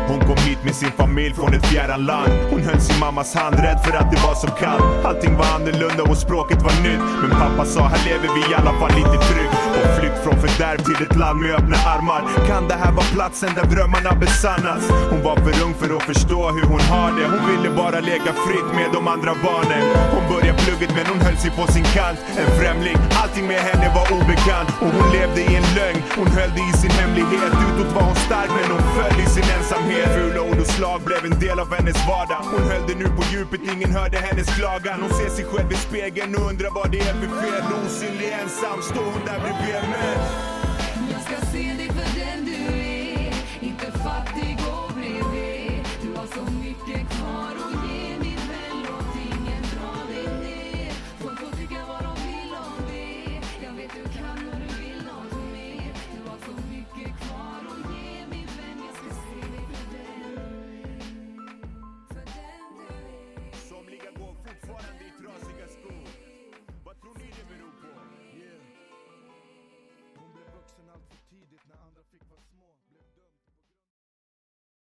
[0.08, 2.32] Hon kom hit med sin familj från ett fjärran land.
[2.50, 5.06] Hon höll sin mammas hand, rädd för att det var så kallt.
[5.06, 7.02] Allting var annorlunda och språket var nytt.
[7.22, 9.56] Men pappa sa, här lever vi i alla fall lite tryggt.
[9.76, 12.22] På flykt från fördärv till ett land med öppna armar.
[12.48, 14.84] Kan det här vara platsen där drömmarna besannas?
[15.12, 17.28] Hon var för ung för att förstå hur hon har det.
[17.34, 19.84] Hon ville bara leka fritt med de andra barnen.
[20.14, 22.20] Hon med plugget men hon höll sig på sin kant.
[22.42, 24.70] En främling, allting med henne var obekant.
[24.84, 26.02] Och hon levde i en lögn.
[26.20, 27.54] Hon höll det i sin hemlighet.
[27.68, 30.10] Utåt var hon stark men hon föll i sin ensamhet.
[30.16, 32.42] Fula ord och slag blev en del av hennes vardag.
[32.54, 34.98] Hon höll det nu på djupet, ingen hörde hennes klagan.
[35.02, 37.64] Hon ser sig själv i spegeln och undrar vad det är för fel.
[37.86, 40.51] Osynlig ensam står hon där bredvid mig.